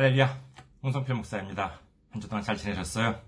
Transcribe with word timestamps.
할렐루야, 0.00 0.34
홍성필 0.82 1.14
목사입니다. 1.14 1.78
한 2.10 2.22
주 2.22 2.28
동안 2.30 2.42
잘 2.42 2.56
지내셨어요? 2.56 3.20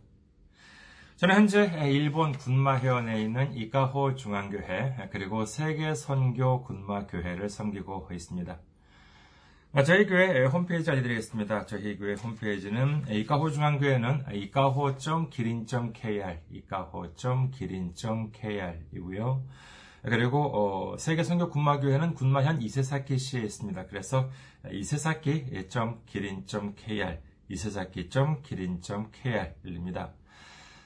저는 1.17 1.35
현재 1.35 1.71
일본 1.85 2.33
군마현에 2.33 3.21
있는 3.21 3.55
이카호 3.55 4.15
중앙교회 4.15 5.11
그리고 5.13 5.45
세계 5.45 5.95
선교 5.95 6.63
군마교회를 6.63 7.51
섬기고 7.51 8.09
있습니다. 8.11 8.59
저희 9.85 10.07
교회 10.07 10.47
홈페이지 10.47 10.91
알려드리겠습니다. 10.91 11.67
저희 11.67 11.99
교회 11.99 12.15
홈페이지는 12.15 13.05
이카호 13.07 13.51
중앙교회는 13.51 14.25
이카호.기린.kr, 14.33 16.39
이카호.기린.kr이고요. 16.53 19.45
그리고 20.03 20.93
어, 20.93 20.97
세계 20.99 21.23
선교 21.23 21.49
군마교회는 21.49 22.15
군마현 22.15 22.61
이세사키시에 22.61 23.43
있습니다. 23.43 23.87
그래서 23.87 24.29
이세사키.기린.kr, 24.71 27.19
이세사키.기린.kr입니다. 27.49 30.11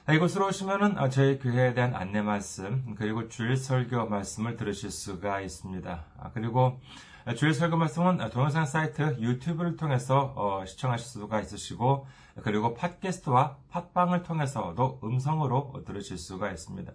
이곳으로 0.09 0.47
오시면은 0.47 0.95
저희 1.09 1.37
교회에 1.37 1.73
대한 1.73 1.93
안내 1.93 2.21
말씀 2.21 2.95
그리고 2.95 3.27
주일 3.27 3.57
설교 3.57 4.05
말씀을 4.05 4.55
들으실 4.55 4.89
수가 4.89 5.41
있습니다. 5.41 6.05
그리고 6.33 6.79
주일 7.35 7.53
설교 7.53 7.75
말씀은 7.75 8.29
동영상 8.29 8.65
사이트 8.65 9.17
유튜브를 9.19 9.75
통해서 9.75 10.63
시청하실 10.65 11.05
수가 11.05 11.41
있으시고 11.41 12.07
그리고 12.41 12.73
팟캐스트와 12.73 13.57
팟빵을 13.69 14.23
통해서도 14.23 15.01
음성으로 15.03 15.83
들으실 15.85 16.17
수가 16.17 16.51
있습니다. 16.51 16.93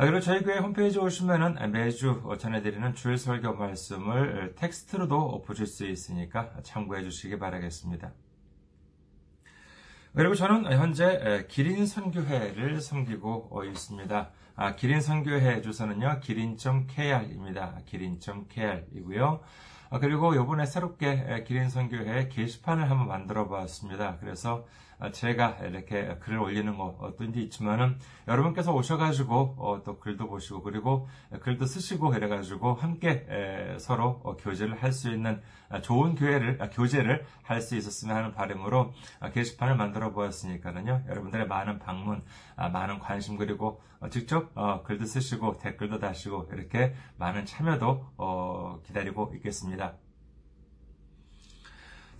그리고 0.00 0.18
저희 0.18 0.42
교회 0.42 0.56
홈페이지 0.56 0.98
오시면은 0.98 1.72
매주 1.72 2.22
전해드리는 2.38 2.94
주일 2.94 3.18
설교 3.18 3.52
말씀을 3.52 4.54
텍스트로도 4.56 5.42
보실 5.42 5.66
수 5.66 5.86
있으니까 5.86 6.54
참고해 6.62 7.02
주시기 7.02 7.38
바라겠습니다. 7.38 8.10
그리고 10.14 10.34
저는 10.34 10.72
현재 10.72 11.46
기린 11.50 11.84
선교회를 11.84 12.80
섬기고 12.80 13.62
있습니다. 13.62 14.30
아, 14.56 14.74
기린 14.74 15.02
선교회 15.02 15.60
주소는요, 15.60 16.20
기린.kr입니다. 16.20 17.80
기린.kr이고요. 17.84 19.40
아, 19.90 19.98
그리고 19.98 20.34
요번에 20.34 20.64
새롭게 20.64 21.44
기린 21.46 21.68
선교회 21.68 22.28
게시판을 22.28 22.90
한번 22.90 23.06
만들어 23.06 23.46
보았습니다. 23.48 24.16
그래서 24.20 24.64
제가 25.12 25.58
이렇게 25.62 26.16
글을 26.20 26.38
올리는 26.38 26.76
거 26.76 26.96
어떤지 27.00 27.42
있지만은 27.42 27.98
여러분께서 28.28 28.74
오셔가지고 28.74 29.54
어, 29.58 29.82
또 29.84 29.98
글도 29.98 30.28
보시고 30.28 30.62
그리고 30.62 31.08
글도 31.40 31.66
쓰시고 31.66 32.14
이래가지고 32.14 32.74
함께 32.74 33.26
서로 33.78 34.20
어, 34.24 34.36
교제를 34.36 34.82
할 34.82 34.92
수 34.92 35.10
있는 35.10 35.40
좋은 35.82 36.14
교회를 36.16 36.58
아, 36.60 36.68
교제를 36.68 37.24
할 37.42 37.60
수 37.60 37.76
있었으면 37.76 38.16
하는 38.16 38.32
바람으로 38.32 38.92
아, 39.20 39.30
게시판을 39.30 39.76
만들어 39.76 40.12
보았으니까는요 40.12 41.04
여러분들의 41.08 41.46
많은 41.46 41.78
방문, 41.78 42.22
아, 42.56 42.68
많은 42.68 42.98
관심 42.98 43.36
그리고 43.36 43.80
어, 44.00 44.08
직접 44.08 44.52
글도 44.84 45.04
쓰시고 45.04 45.58
댓글도 45.58 45.98
다시고 45.98 46.48
이렇게 46.52 46.94
많은 47.16 47.44
참여도 47.46 48.80
기다리고 48.84 49.32
있겠습니다. 49.36 49.94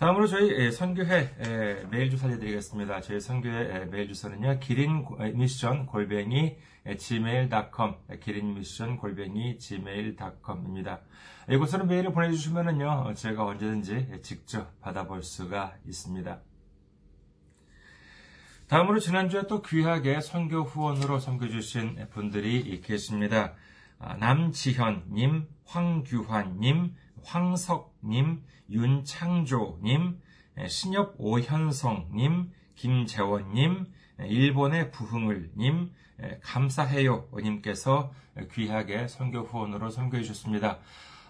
다음으로 0.01 0.27
저희 0.27 0.73
선교회 0.73 1.87
메일 1.91 2.09
주소 2.09 2.27
알려드리겠습니다. 2.27 3.03
저희 3.03 3.21
선교회 3.21 3.85
메일 3.85 4.09
주소는요, 4.09 4.59
기린 4.59 5.05
미션 5.35 5.85
골뱅이 5.85 6.57
gmail.com, 6.97 7.97
기린 8.19 8.55
미션 8.55 8.97
골뱅이 8.97 9.59
gmail.com입니다. 9.59 11.01
이곳으로 11.51 11.85
메일을 11.85 12.15
보내주시면은요, 12.15 13.13
제가 13.15 13.45
언제든지 13.45 14.23
직접 14.23 14.81
받아볼 14.81 15.23
수가 15.23 15.77
있습니다. 15.87 16.41
다음으로 18.69 19.01
지난주에 19.01 19.43
또 19.49 19.61
귀하게 19.61 20.23
선교 20.23 20.63
후원으로 20.63 21.19
섬겨주신 21.19 22.07
분들이 22.09 22.81
계십니다. 22.81 23.53
아, 23.99 24.17
남지현님, 24.17 25.47
황규환님, 25.67 26.95
황석님, 27.25 28.43
윤창조님, 28.71 30.21
신엽 30.69 31.15
오현성님, 31.19 32.53
김재원님, 32.75 33.87
일본의 34.21 34.91
부흥을님, 34.91 35.91
감사해요님께서 36.43 38.13
귀하게 38.53 39.09
선교 39.09 39.41
후원으로 39.41 39.91
선교해 39.91 40.23
주셨습니다. 40.23 40.79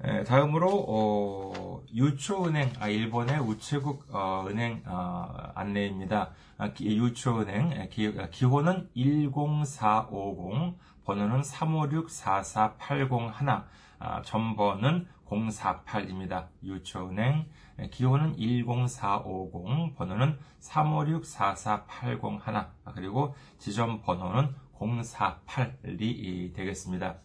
예, 0.02 0.24
다음으로 0.24 0.86
어, 0.88 1.82
유초은행, 1.94 2.72
아, 2.80 2.88
일본의 2.88 3.38
우체국 3.40 4.06
어, 4.08 4.46
은행 4.48 4.82
어, 4.86 5.52
안내입니다. 5.54 6.30
아, 6.56 6.70
유초은행 6.80 7.72
예, 7.72 7.86
기, 7.88 8.06
아, 8.18 8.30
기호는 8.30 8.88
10450, 8.94 10.78
번호는 11.04 11.42
356-44801, 11.42 13.64
아, 13.98 14.22
전번은 14.22 15.06
048입니다. 15.26 16.46
유초은행 16.64 17.44
예, 17.80 17.90
기호는 17.90 18.36
10450, 18.38 19.96
번호는 19.96 20.38
356-44801, 20.60 22.68
그리고 22.94 23.34
지점 23.58 24.00
번호는 24.00 24.54
048이 24.78 26.54
되겠습니다. 26.54 27.18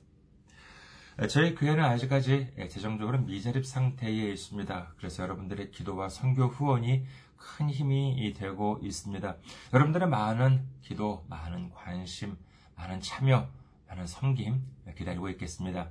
저희 1.30 1.56
교회는 1.56 1.82
아직까지 1.82 2.54
재정적으로 2.70 3.20
미자립 3.20 3.66
상태에 3.66 4.32
있습니다. 4.32 4.96
그래서 4.98 5.24
여러분들의 5.24 5.72
기도와 5.72 6.10
선교 6.10 6.48
후원이 6.48 7.06
큰 7.38 7.70
힘이 7.70 8.34
되고 8.34 8.80
있습니다. 8.84 9.38
여러분들의 9.74 10.10
많은 10.10 10.68
기도, 10.82 11.24
많은 11.30 11.70
관심, 11.70 12.36
많은 12.76 13.00
참여, 13.00 13.48
많은 13.88 14.08
섬김 14.08 14.62
기다리고 14.98 15.30
있겠습니다. 15.30 15.90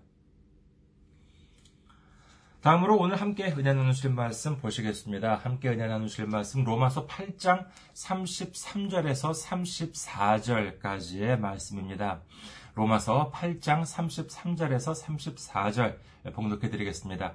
다음으로 2.61 2.97
오늘 2.99 3.21
함께 3.21 3.53
은혜 3.53 3.73
나누실 3.73 4.11
말씀 4.11 4.59
보시겠습니다. 4.59 5.37
함께 5.37 5.71
은혜 5.71 5.87
나누실 5.87 6.27
말씀 6.27 6.65
로마서 6.65 7.07
8장 7.07 7.67
33절에서 7.95 9.33
34절까지의 10.83 11.39
말씀입니다. 11.39 12.23
로마서 12.75 13.31
8장 13.33 13.83
33절에서 13.83 14.95
34절 15.01 15.99
봉독해 16.33 16.71
드리겠습니다. 16.71 17.35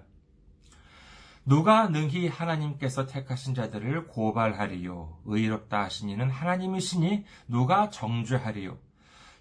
누가 1.46 1.88
능히 1.88 2.28
하나님께서 2.28 3.06
택하신 3.06 3.56
자들을 3.56 4.08
고발하리요 4.08 5.20
의롭다 5.26 5.84
하시니는 5.86 6.30
하나님이시니 6.30 7.26
누가 7.48 7.90
정죄하리요 7.90 8.78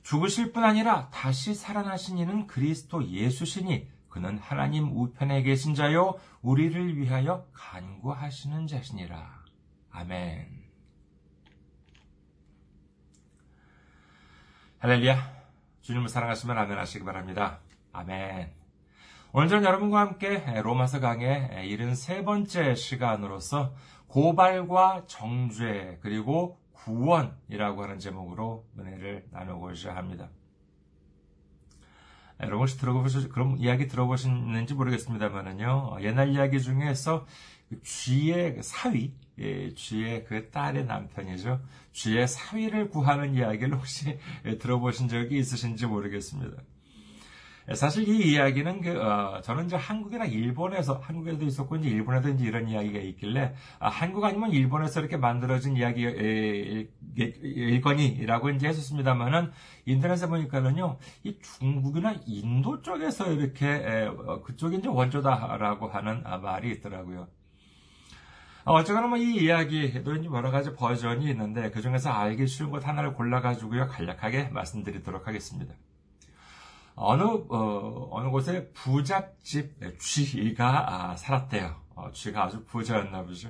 죽으실 0.03 0.53
뿐 0.53 0.65
아니라 0.65 1.11
다시 1.11 1.55
살아나시니는 1.55 2.47
그리스도 2.47 3.07
예수시니 3.07 3.89
그는 4.09 4.39
하나님 4.39 4.97
우편에 4.97 5.43
계신 5.43 5.75
자요 5.75 6.19
우리를 6.41 6.97
위하여 6.97 7.47
간구하시는 7.53 8.67
자시니라. 8.67 9.45
아멘. 9.91 10.49
할렐루야. 14.79 15.38
주님을 15.89 16.11
사랑하시면 16.11 16.59
아멘 16.59 16.79
하시기 16.79 17.03
바랍니다. 17.03 17.61
아멘. 17.95 18.53
오늘 19.33 19.49
저는 19.49 19.65
여러분과 19.65 20.01
함께 20.01 20.61
로마서 20.61 21.01
강의 21.01 21.49
73번째 21.67 22.77
시간으로서 22.77 23.75
고발과 24.09 25.05
정죄 25.07 25.99
그리고 26.03 26.59
구원이라고 26.73 27.85
하는 27.85 27.99
제목으로 27.99 28.67
은혜를 28.79 29.29
나누고자 29.31 29.97
합니다. 29.97 30.29
여러분 32.41 32.61
혹시 32.61 32.79
들어보시 32.79 33.31
그런 33.31 33.57
이야기 33.57 33.89
들어보셨는지 33.89 34.75
모르겠습니다만은요 34.75 36.01
옛날 36.03 36.29
이야기 36.29 36.61
중에서 36.61 37.25
그 37.25 37.27
쥐의 37.83 38.57
그 38.57 38.63
사위, 38.63 39.13
예, 39.39 39.73
쥐의 39.75 40.25
그 40.25 40.51
딸의 40.51 40.87
남편이죠. 40.87 41.61
쥐의 41.93 42.27
사위를 42.27 42.89
구하는 42.89 43.35
이야기를 43.35 43.77
혹시 43.77 44.19
들어보신 44.59 45.09
적이 45.09 45.39
있으신지 45.39 45.87
모르겠습니다. 45.87 46.63
예, 47.71 47.75
사실 47.75 48.09
이 48.09 48.33
이야기는 48.33 48.81
그 48.81 48.99
어, 48.99 49.41
저는 49.43 49.67
이제 49.67 49.77
한국이나 49.77 50.25
일본에서 50.25 50.95
한국에도 50.95 51.45
있었고 51.45 51.77
이제 51.77 51.91
일본에도 51.91 52.31
이제 52.31 52.47
이런 52.47 52.67
이야기가 52.67 52.99
있길래 52.99 53.55
아, 53.79 53.89
한국 53.91 54.25
아니면 54.25 54.53
일본에서 54.53 55.01
이렇게 55.01 55.19
만들어진 55.19 55.77
이야기 55.77 56.03
일거니라고 57.15 58.51
이제 58.51 58.69
했었습니다만은 58.69 59.51
인터넷에 59.85 60.27
보니까는요 60.29 60.99
이 61.25 61.39
중국이나 61.41 62.15
인도 62.27 62.81
쪽에서 62.81 63.31
이렇게 63.33 63.67
에, 63.67 64.07
어, 64.07 64.41
그쪽이 64.43 64.79
이제 64.79 64.89
원조다라고 64.89 65.89
하는 65.89 66.23
아, 66.25 66.39
말이 66.39 66.71
있더라고요. 66.71 67.29
어, 68.69 68.75
어쨌거나 68.75 69.07
뭐 69.07 69.17
이 69.19 69.45
이야기도 69.45 70.23
여러 70.35 70.51
가지 70.51 70.75
버전이 70.75 71.29
있는데 71.31 71.71
그 71.71 71.81
중에서 71.81 72.11
알기 72.11 72.47
쉬운 72.47 72.71
것 72.71 72.87
하나를 72.87 73.15
골라가지고요 73.15 73.89
간략하게 73.89 74.51
말씀드리도록 74.51 75.27
하겠습니다. 75.27 75.75
어느 76.95 77.23
어, 77.23 78.09
어느 78.11 78.29
곳에 78.29 78.71
부잣집 78.75 79.75
쥐가 79.99 81.11
아, 81.13 81.17
살았대요. 81.17 81.77
어, 81.95 82.11
쥐가 82.13 82.45
아주 82.45 82.65
부자였나 82.67 83.23
보죠. 83.25 83.49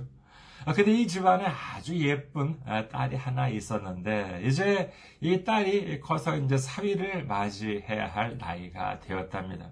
어, 0.67 0.73
근데 0.73 0.93
이 0.93 1.06
집안에 1.09 1.47
아주 1.47 1.97
예쁜 1.99 2.61
아, 2.67 2.87
딸이 2.88 3.17
하나 3.17 3.49
있었는데 3.49 4.43
이제 4.44 4.93
이 5.20 5.43
딸이 5.44 6.00
커서 6.00 6.37
이제 6.37 6.56
사위를 6.56 7.26
맞이해야 7.26 8.06
할 8.06 8.38
나이가 8.38 9.00
되었답니다. 9.00 9.70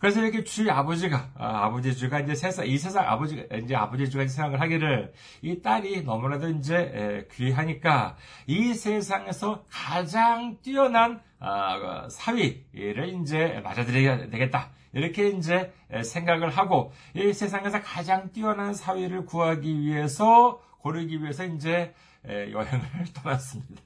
그래서 0.00 0.22
이렇게 0.22 0.42
쥐 0.44 0.68
아버지가 0.68 1.30
아, 1.34 1.70
버지 1.70 1.94
쥐가 1.94 2.20
이제 2.20 2.34
세상 2.34 2.66
이 2.66 2.78
세상 2.78 3.06
아버지가 3.06 3.54
이제 3.56 3.76
아버지 3.76 4.08
쥐가 4.08 4.26
생각을 4.26 4.58
하기를 4.58 5.12
이 5.42 5.60
딸이 5.60 6.02
너무나도 6.04 6.48
이제 6.48 6.74
에, 6.76 7.28
귀하니까 7.34 8.16
이 8.46 8.72
세상에서 8.72 9.66
가장 9.70 10.56
뛰어난 10.62 11.20
아, 11.38 12.08
사위를 12.10 13.20
이제 13.20 13.60
맞아들여야 13.62 14.30
되겠다. 14.30 14.70
이렇게 14.94 15.28
이제 15.28 15.72
생각을 16.02 16.48
하고 16.48 16.92
이 17.14 17.32
세상에서 17.34 17.82
가장 17.82 18.32
뛰어난 18.32 18.72
사위를 18.72 19.26
구하기 19.26 19.80
위해서 19.80 20.62
고르기 20.78 21.22
위해서 21.22 21.44
이제 21.44 21.94
여행을 22.26 22.80
떠났습니다. 23.22 23.82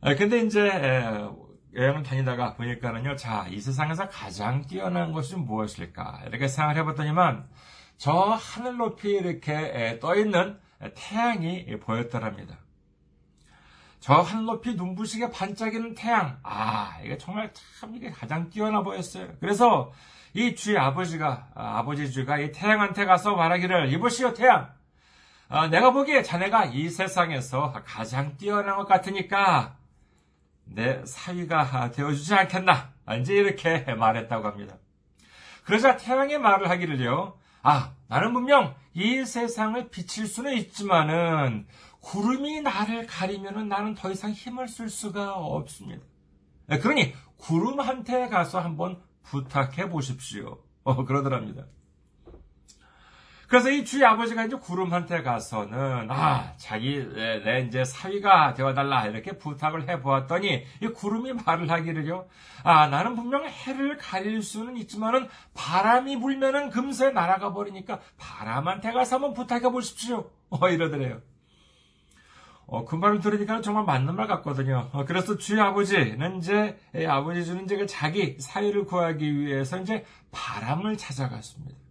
아, 0.00 0.14
근데 0.14 0.40
이제 0.40 0.60
여행을 1.74 2.02
다니다가 2.02 2.54
보니까는요, 2.54 3.16
자, 3.16 3.46
이 3.48 3.60
세상에서 3.60 4.08
가장 4.08 4.66
뛰어난 4.66 5.12
것이 5.12 5.36
무엇일까? 5.36 6.22
이렇게 6.26 6.48
생각을 6.48 6.76
해봤더니만, 6.80 7.48
저 7.96 8.12
하늘 8.12 8.76
높이 8.76 9.10
이렇게 9.10 9.98
떠 10.00 10.14
있는 10.14 10.58
태양이 10.94 11.64
보였더랍니다. 11.78 12.56
저 14.00 14.14
하늘 14.14 14.44
높이 14.46 14.74
눈부시게 14.74 15.30
반짝이는 15.30 15.94
태양. 15.94 16.38
아, 16.42 16.98
이게 17.04 17.16
정말 17.16 17.52
참 17.78 17.94
이게 17.94 18.10
가장 18.10 18.50
뛰어나 18.50 18.82
보였어요. 18.82 19.28
그래서 19.40 19.92
이쥐 20.34 20.76
아버지가, 20.76 21.48
아, 21.54 21.84
버지 21.84 22.10
쥐가 22.10 22.38
이 22.38 22.52
태양한테 22.52 23.04
가서 23.04 23.36
말하기를, 23.36 23.92
이보시오, 23.92 24.34
태양. 24.34 24.72
아, 25.48 25.68
내가 25.68 25.92
보기에 25.92 26.22
자네가 26.22 26.66
이 26.66 26.88
세상에서 26.88 27.72
가장 27.84 28.36
뛰어난 28.36 28.76
것 28.76 28.86
같으니까, 28.86 29.76
내 30.74 31.04
사위가 31.04 31.90
되어주지 31.90 32.34
않겠나? 32.34 32.92
이제 33.20 33.34
이렇게 33.34 33.80
말했다고 33.94 34.46
합니다. 34.46 34.76
그러자 35.64 35.96
태양의 35.96 36.38
말을 36.38 36.70
하기를요. 36.70 37.38
아, 37.62 37.92
나는 38.08 38.32
분명 38.32 38.74
이 38.94 39.24
세상을 39.24 39.90
비칠 39.90 40.26
수는 40.26 40.54
있지만은 40.54 41.66
구름이 42.00 42.62
나를 42.62 43.06
가리면은 43.06 43.68
나는 43.68 43.94
더 43.94 44.10
이상 44.10 44.32
힘을 44.32 44.68
쓸 44.68 44.88
수가 44.88 45.34
없습니다. 45.34 46.04
그러니 46.66 47.14
구름한테 47.36 48.28
가서 48.28 48.60
한번 48.60 49.00
부탁해 49.22 49.88
보십시오. 49.88 50.58
어, 50.84 51.04
그러더랍니다. 51.04 51.66
그래서 53.52 53.68
이 53.68 53.84
주의 53.84 54.02
아버지가 54.02 54.46
이제 54.46 54.56
구름한테 54.56 55.22
가서는 55.22 56.10
아 56.10 56.54
자기 56.56 57.06
내, 57.14 57.38
내 57.44 57.60
이제 57.60 57.84
사위가 57.84 58.54
되어달라 58.54 59.04
이렇게 59.08 59.36
부탁을 59.36 59.90
해보았더니 59.90 60.64
이 60.80 60.88
구름이 60.88 61.34
말을 61.34 61.70
하기를요 61.70 62.28
아 62.64 62.86
나는 62.86 63.14
분명 63.14 63.44
해를 63.44 63.98
가릴 63.98 64.42
수는 64.42 64.78
있지만은 64.78 65.28
바람이 65.52 66.18
불면은 66.18 66.70
금세 66.70 67.10
날아가 67.10 67.52
버리니까 67.52 68.00
바람한테 68.16 68.90
가서 68.90 69.16
한번 69.16 69.34
부탁해 69.34 69.68
보십시오 69.70 70.30
어 70.48 70.70
이러더래요. 70.70 71.20
어, 72.64 72.86
그 72.86 72.96
말을 72.96 73.20
들으니까 73.20 73.60
정말 73.60 73.84
맞는 73.84 74.16
말 74.16 74.28
같거든요. 74.28 74.88
어, 74.94 75.04
그래서 75.04 75.36
주의 75.36 75.60
아버지는 75.60 76.38
이제, 76.38 76.78
아버지 77.06 77.44
주는 77.44 77.64
이제 77.64 77.84
자기 77.84 78.38
사위를 78.40 78.86
구하기 78.86 79.40
위해서 79.40 79.78
이제 79.78 80.06
바람을 80.30 80.96
찾아갔습니다. 80.96 81.82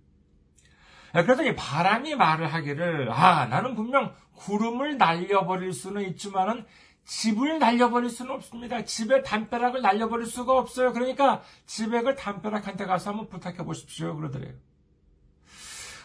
예, 1.15 1.23
그랬더니 1.23 1.55
바람이 1.55 2.15
말을 2.15 2.53
하기를 2.53 3.11
아 3.11 3.45
나는 3.47 3.75
분명 3.75 4.13
구름을 4.35 4.97
날려버릴 4.97 5.73
수는 5.73 6.03
있지만은 6.09 6.65
집을 7.05 7.59
날려버릴 7.59 8.09
수는 8.09 8.31
없습니다. 8.31 8.85
집의 8.85 9.23
담벼락을 9.23 9.81
날려버릴 9.81 10.25
수가 10.25 10.57
없어요. 10.57 10.93
그러니까 10.93 11.41
집에 11.65 12.01
그 12.01 12.15
담벼락한테 12.15 12.85
가서 12.85 13.09
한번 13.09 13.27
부탁해 13.27 13.57
보십시오. 13.57 14.15
그러더래요. 14.15 14.53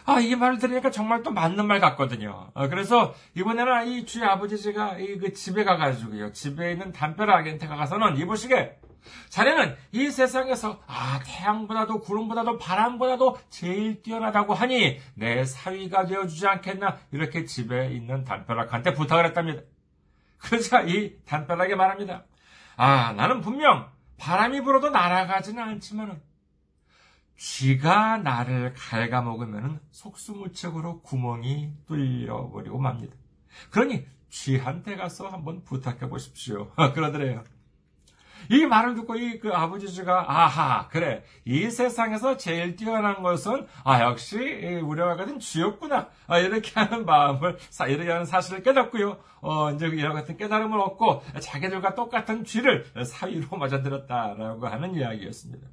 아, 0.05 0.19
이 0.21 0.35
말을 0.35 0.57
들으니까 0.57 0.89
정말 0.89 1.21
또 1.21 1.31
맞는 1.31 1.67
말 1.67 1.81
같거든요. 1.81 2.49
어, 2.53 2.69
그래서 2.69 3.13
이번에는 3.35 3.87
이 3.89 4.05
주의 4.05 4.25
아버지가 4.25 4.99
이 4.99 5.17
그 5.19 5.33
집에 5.33 5.63
가가지고요. 5.65 6.31
집에 6.31 6.71
있는 6.71 6.91
담벼락한테 6.93 7.67
가서는 7.67 8.17
이보시게 8.17 8.79
자네는 9.29 9.75
이 9.91 10.09
세상에서 10.09 10.81
아 10.87 11.19
태양보다도 11.25 11.99
구름보다도 11.99 12.57
바람보다도 12.57 13.37
제일 13.49 14.01
뛰어나다고 14.01 14.53
하니 14.53 14.99
내 15.15 15.45
사위가 15.45 16.05
되어주지 16.05 16.47
않겠나 16.47 16.97
이렇게 17.11 17.45
집에 17.45 17.91
있는 17.91 18.23
담벼락한테 18.23 18.93
부탁을 18.93 19.25
했답니다. 19.25 19.61
그러자 20.37 20.81
이 20.81 21.17
담벼락에 21.25 21.75
말합니다. 21.75 22.25
아 22.75 23.13
나는 23.13 23.41
분명 23.41 23.89
바람이 24.17 24.61
불어도 24.61 24.89
날아가지는 24.89 25.61
않지만은 25.61 26.21
쥐가 27.37 28.17
나를 28.17 28.73
갉아먹으면 28.73 29.79
속수무책으로 29.91 31.01
구멍이 31.01 31.71
뚫려버리고 31.85 32.79
맙니다. 32.79 33.15
그러니 33.69 34.05
쥐한테 34.29 34.95
가서 34.95 35.27
한번 35.27 35.63
부탁해 35.63 36.09
보십시오. 36.09 36.71
그러더래요. 36.93 37.43
이 38.49 38.65
말을 38.65 38.95
듣고 38.95 39.15
이 39.15 39.37
그 39.39 39.53
아버지가 39.53 40.25
아하 40.27 40.87
그래 40.89 41.23
이 41.45 41.69
세상에서 41.69 42.37
제일 42.37 42.75
뛰어난 42.75 43.21
것은 43.21 43.67
아 43.83 44.01
역시 44.01 44.37
우리와 44.83 45.15
같은 45.15 45.39
쥐였구나 45.39 46.09
아, 46.27 46.39
이렇게 46.39 46.71
하는 46.79 47.05
마음을 47.05 47.57
이렇게 47.87 48.11
하는 48.11 48.25
사실을 48.25 48.63
깨닫고요 48.63 49.17
어 49.41 49.71
이제 49.71 49.87
이와 49.87 50.13
같은 50.13 50.37
깨달음을 50.37 50.79
얻고 50.79 51.23
자기들과 51.39 51.95
똑같은 51.95 52.43
쥐를 52.43 52.85
사위로 53.05 53.57
맞아들였다라고 53.57 54.67
하는 54.67 54.95
이야기였습니다. 54.95 55.67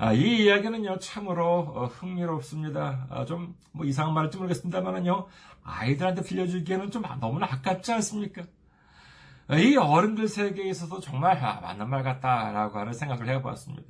아, 0.00 0.12
이 0.12 0.44
이야기는요 0.44 1.00
참으로 1.00 1.58
어, 1.74 1.86
흥미롭습니다. 1.86 3.08
아, 3.10 3.24
좀뭐 3.24 3.84
이상한 3.84 4.14
말일지 4.14 4.36
모르겠습니다만은요 4.38 5.26
아이들한테 5.64 6.22
들려주기에는 6.22 6.90
좀 6.92 7.02
너무나 7.20 7.46
아깝지 7.46 7.92
않습니까? 7.94 8.42
이 9.56 9.76
어른들 9.76 10.28
세계에 10.28 10.68
있어서 10.68 11.00
정말 11.00 11.42
아, 11.42 11.60
맞는 11.60 11.88
말 11.88 12.02
같다라고 12.02 12.78
하는 12.78 12.92
생각을 12.92 13.28
해보았습니다. 13.28 13.84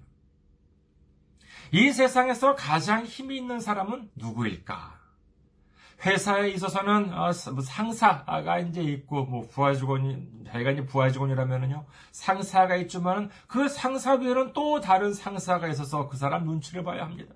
이 1.72 1.92
세상에서 1.92 2.54
가장 2.54 3.04
힘이 3.04 3.36
있는 3.36 3.60
사람은 3.60 4.10
누구일까? 4.14 4.98
회사에 6.06 6.50
있어서는 6.50 7.12
어, 7.12 7.32
뭐 7.52 7.62
상사가 7.62 8.58
이제 8.60 8.82
있고 8.82 9.24
뭐 9.24 9.48
부하 9.48 9.74
직원이 9.74 10.28
자기가 10.46 10.70
이제 10.70 10.86
부하 10.86 11.10
직원이라면은요 11.10 11.84
상사가 12.12 12.76
있지만은 12.76 13.30
그 13.48 13.68
상사 13.68 14.14
위에는 14.14 14.52
또 14.52 14.80
다른 14.80 15.12
상사가 15.12 15.66
있어서 15.66 16.08
그 16.08 16.16
사람 16.16 16.44
눈치를 16.44 16.84
봐야 16.84 17.02
합니다. 17.02 17.34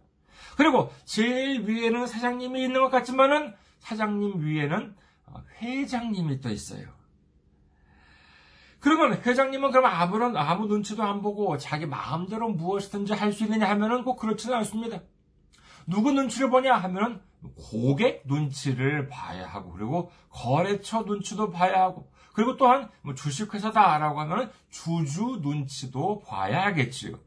그리고 0.57 0.93
제일 1.05 1.69
위에는 1.69 2.07
사장님이 2.07 2.63
있는 2.63 2.81
것 2.83 2.91
같지만은 2.91 3.55
사장님 3.81 4.45
위에는 4.45 4.95
어, 5.27 5.43
회장님이 5.61 6.41
또 6.41 6.49
있어요. 6.51 7.02
그러면 8.83 9.23
회장님은 9.23 9.71
그럼 9.71 9.87
아무런 9.87 10.37
아무 10.37 10.67
눈치도 10.67 11.05
안 11.05 11.23
보고 11.23 11.57
자기 11.57 11.87
마음대로 11.87 12.49
무엇이든지 12.51 13.13
할 13.15 13.33
수 13.33 13.45
있느냐 13.45 13.69
하면은 13.71 14.03
꼭 14.03 14.17
그렇지는 14.17 14.57
않습니다. 14.59 15.01
누구 15.87 16.11
눈치를 16.13 16.51
보냐 16.51 16.75
하면은 16.75 17.21
고객 17.57 18.23
눈치를 18.27 19.09
봐야 19.09 19.47
하고 19.47 19.73
그리고 19.73 20.11
거래처 20.31 21.03
눈치도 21.03 21.51
봐야 21.51 21.81
하고 21.83 22.11
그리고 22.35 22.57
또한 22.57 22.91
뭐 23.03 23.15
주식회사다라고 23.15 24.21
하면 24.21 24.51
주주 24.71 25.39
눈치도 25.43 26.21
봐야 26.27 26.65
하겠지요. 26.67 27.21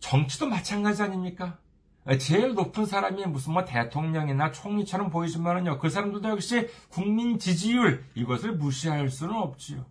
정치도 0.00 0.46
마찬가지 0.48 1.02
아닙니까? 1.04 1.58
제일 2.18 2.54
높은 2.54 2.84
사람이 2.84 3.24
무슨 3.26 3.52
뭐 3.52 3.64
대통령이나 3.64 4.50
총리처럼 4.50 5.10
보이지만은요, 5.10 5.78
그 5.78 5.88
사람들도 5.88 6.28
역시 6.30 6.68
국민 6.88 7.38
지지율, 7.38 8.04
이것을 8.14 8.52
무시할 8.52 9.08
수는 9.08 9.34
없지요. 9.36 9.84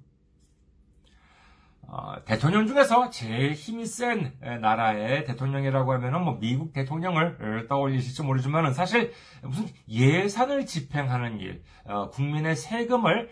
어, 1.94 2.24
대통령 2.24 2.68
중에서 2.68 3.10
제일 3.10 3.52
힘이 3.52 3.86
센 3.86 4.34
나라의 4.40 5.26
대통령이라고 5.26 5.92
하면은 5.94 6.24
뭐 6.24 6.38
미국 6.40 6.72
대통령을 6.72 7.68
떠올리실지 7.68 8.24
모르지만은 8.24 8.74
사실 8.74 9.12
무슨 9.44 9.68
예산을 9.90 10.66
집행하는 10.66 11.40
일, 11.42 11.64
어, 11.84 12.10
국민의 12.10 12.56
세금을 12.56 13.30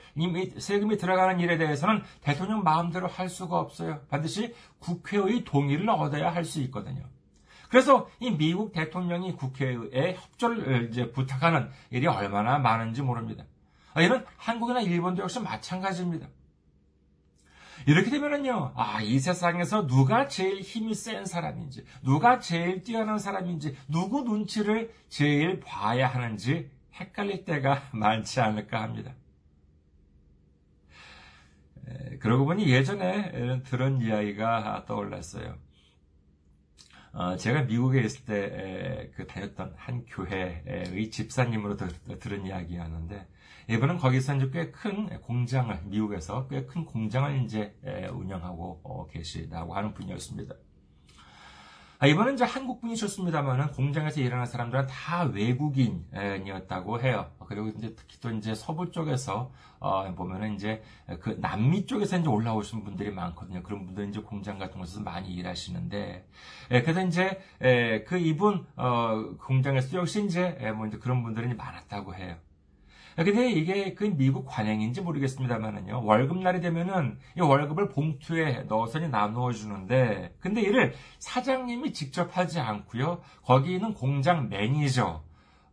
세금이 0.57 0.97
들어가는 0.97 1.39
일에 1.39 1.57
대해서는 1.57 2.01
대통령 2.21 2.63
마음대로 2.63 3.07
할 3.07 3.29
수가 3.29 3.57
없어요. 3.57 4.01
반드시 4.09 4.53
국회의 4.79 5.45
동의를 5.45 5.89
얻어야 5.89 6.33
할 6.33 6.43
수 6.43 6.59
있거든요. 6.63 7.03
그래서 7.69 8.09
이 8.19 8.31
미국 8.31 8.73
대통령이 8.73 9.35
국회에 9.35 10.15
협조를 10.15 10.89
이제 10.89 11.11
부탁하는 11.11 11.69
일이 11.91 12.07
얼마나 12.07 12.57
많은지 12.57 13.01
모릅니다. 13.01 13.45
아, 13.93 14.01
이런 14.01 14.25
한국이나 14.37 14.81
일본도 14.81 15.23
역시 15.23 15.39
마찬가지입니다. 15.39 16.27
이렇게 17.85 18.09
되면은요, 18.09 18.73
아, 18.75 19.01
이 19.01 19.19
세상에서 19.19 19.87
누가 19.87 20.27
제일 20.27 20.61
힘이 20.61 20.93
센 20.93 21.25
사람인지, 21.25 21.85
누가 22.03 22.39
제일 22.39 22.83
뛰어난 22.83 23.19
사람인지, 23.19 23.77
누구 23.87 24.23
눈치를 24.23 24.93
제일 25.07 25.59
봐야 25.61 26.07
하는지 26.07 26.69
헷갈릴 26.95 27.45
때가 27.45 27.83
많지 27.93 28.41
않을까 28.41 28.81
합니다. 28.81 29.13
그러고 32.19 32.45
보니 32.45 32.69
예전에 32.69 33.63
들은 33.63 34.01
이야기가 34.01 34.85
떠올랐어요. 34.85 35.55
어, 37.13 37.35
제가 37.35 37.63
미국에 37.63 38.01
있을 38.01 38.25
때 38.25 39.11
그 39.15 39.25
다녔던 39.27 39.73
한 39.77 40.05
교회의 40.05 41.09
집사님으로 41.11 41.75
들은 42.19 42.45
이야기였는데 42.45 43.27
이분은 43.69 43.97
거기서 43.97 44.35
이제 44.35 44.49
꽤 44.51 44.71
큰 44.71 45.07
공장을 45.21 45.77
미국에서 45.85 46.47
꽤 46.47 46.65
큰 46.65 46.85
공장을 46.85 47.43
이제 47.43 47.75
운영하고 48.13 48.81
어, 48.83 49.07
계시다고 49.07 49.75
하는 49.75 49.93
분이었습니다. 49.93 50.55
아, 52.01 52.07
이번은 52.07 52.35
이제 52.35 52.45
한국 52.45 52.79
분이셨습니다만은 52.79 53.71
공장에서 53.71 54.21
일하는 54.21 54.45
사람들은 54.45 54.87
다 54.87 55.23
외국인이었다고 55.23 57.01
해요. 57.01 57.29
그리고 57.45 57.67
이제 57.67 57.93
특히 57.93 58.17
또 58.21 58.31
이제 58.31 58.55
서부 58.55 58.89
쪽에서 58.89 59.51
어, 59.81 60.15
보면은 60.15 60.55
이제 60.55 60.81
그 61.19 61.37
남미 61.41 61.85
쪽에서 61.85 62.19
이제 62.19 62.29
올라오신 62.29 62.85
분들이 62.85 63.11
많거든요. 63.11 63.63
그런 63.63 63.85
분들은 63.85 64.09
이제 64.11 64.21
공장 64.21 64.57
같은 64.57 64.79
곳에서 64.79 65.01
많이 65.01 65.27
일하시는데, 65.33 66.25
예, 66.71 66.81
그래서 66.81 67.05
이제 67.05 67.41
예, 67.61 68.05
그 68.07 68.17
이분 68.17 68.65
어, 68.77 69.35
공장에서 69.41 69.97
역시 69.97 70.23
이제 70.23 70.57
예, 70.61 70.71
뭐 70.71 70.87
이제 70.87 70.97
그런 70.97 71.21
분들이 71.21 71.53
많았다고 71.53 72.15
해요. 72.15 72.37
근데 73.23 73.49
이게 73.49 73.93
그 73.93 74.05
미국 74.05 74.45
관행인지 74.45 75.01
모르겠습니다만은요. 75.01 76.05
월급날이 76.05 76.61
되면은 76.61 77.19
이 77.37 77.41
월급을 77.41 77.89
봉투에 77.89 78.63
넣어서 78.69 78.99
나누어 78.99 79.51
주는데 79.51 80.33
근데 80.39 80.61
이를 80.61 80.93
사장님이 81.19 81.91
직접 81.93 82.37
하지 82.37 82.59
않고요. 82.59 83.19
거기 83.43 83.73
있는 83.73 83.93
공장 83.93 84.47
매니저 84.49 85.23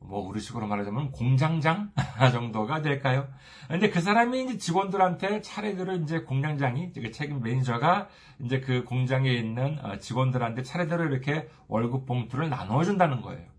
뭐 0.00 0.28
우리식으로 0.28 0.66
말하자면 0.66 1.10
공장장 1.12 1.92
정도가 2.32 2.82
될까요? 2.82 3.28
근데 3.68 3.90
그 3.90 4.00
사람이 4.00 4.44
이제 4.44 4.58
직원들한테 4.58 5.40
차례대로 5.42 5.94
이제 5.96 6.20
공장장이 6.20 6.92
그 6.92 7.10
책임 7.10 7.42
매니저가 7.42 8.08
이제 8.40 8.60
그 8.60 8.84
공장에 8.84 9.32
있는 9.32 9.78
어, 9.84 9.98
직원들한테 9.98 10.62
차례대로 10.62 11.04
이렇게 11.04 11.48
월급 11.68 12.06
봉투를 12.06 12.48
나눠 12.48 12.84
준다는 12.84 13.20
거예요. 13.22 13.55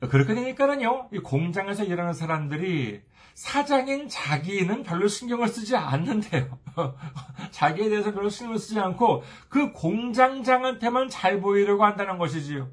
그렇게 0.00 0.34
되니까는요, 0.34 1.08
이 1.12 1.18
공장에서 1.18 1.84
일하는 1.84 2.12
사람들이 2.12 3.02
사장인 3.34 4.08
자기는 4.08 4.84
별로 4.84 5.08
신경을 5.08 5.48
쓰지 5.48 5.76
않는데요. 5.76 6.58
자기에 7.50 7.88
대해서 7.88 8.12
별로 8.12 8.28
신경을 8.28 8.58
쓰지 8.58 8.78
않고 8.78 9.24
그 9.48 9.72
공장장한테만 9.72 11.08
잘 11.08 11.40
보이려고 11.40 11.84
한다는 11.84 12.18
것이지요. 12.18 12.70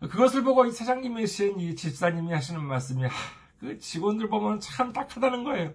그것을 0.00 0.44
보고 0.44 0.64
이 0.66 0.70
사장님이신 0.70 1.60
이 1.60 1.74
집사님이 1.74 2.32
하시는 2.32 2.62
말씀이, 2.62 3.04
하, 3.04 3.10
그 3.58 3.78
직원들 3.78 4.28
보면 4.28 4.60
참 4.60 4.92
딱하다는 4.92 5.44
거예요. 5.44 5.72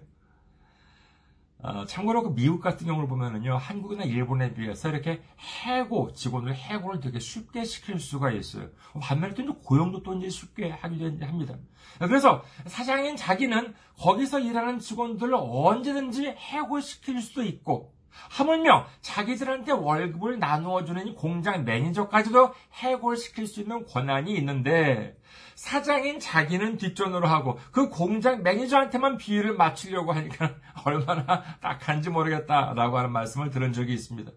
어, 1.62 1.84
참고로 1.84 2.22
그 2.22 2.34
미국 2.34 2.60
같은 2.60 2.86
경우를 2.86 3.08
보면은요, 3.08 3.56
한국이나 3.56 4.04
일본에 4.04 4.54
비해서 4.54 4.88
이렇게 4.88 5.22
해고, 5.64 6.12
직원을 6.12 6.54
해고를 6.54 7.00
되게 7.00 7.18
쉽게 7.18 7.64
시킬 7.64 7.98
수가 7.98 8.30
있어요. 8.30 8.68
반면에 9.00 9.34
또 9.34 9.42
이제 9.42 9.52
고용도 9.64 10.02
또 10.02 10.14
이제 10.14 10.28
쉽게 10.30 10.70
하기도 10.70 11.26
합니다. 11.26 11.56
그래서 11.98 12.42
사장인 12.66 13.16
자기는 13.16 13.74
거기서 13.98 14.40
일하는 14.40 14.78
직원들을 14.78 15.34
언제든지 15.34 16.28
해고시킬 16.28 17.20
수도 17.20 17.42
있고, 17.42 17.92
하물며 18.30 18.86
자기들한테 19.02 19.72
월급을 19.72 20.38
나누어주는 20.38 21.14
공장 21.14 21.64
매니저까지도 21.64 22.52
해고를 22.74 23.16
시킬 23.16 23.46
수 23.46 23.60
있는 23.60 23.86
권한이 23.86 24.34
있는데 24.34 25.16
사장인 25.60 26.18
자기는 26.18 26.78
뒷전으로 26.78 27.28
하고 27.28 27.58
그 27.70 27.90
공장 27.90 28.42
매니저한테만 28.42 29.18
비율을 29.18 29.56
맞추려고 29.56 30.10
하니까 30.12 30.54
얼마나 30.86 31.44
딱한지 31.60 32.08
모르겠다라고 32.08 32.96
하는 32.96 33.12
말씀을 33.12 33.50
들은 33.50 33.74
적이 33.74 33.92
있습니다. 33.92 34.32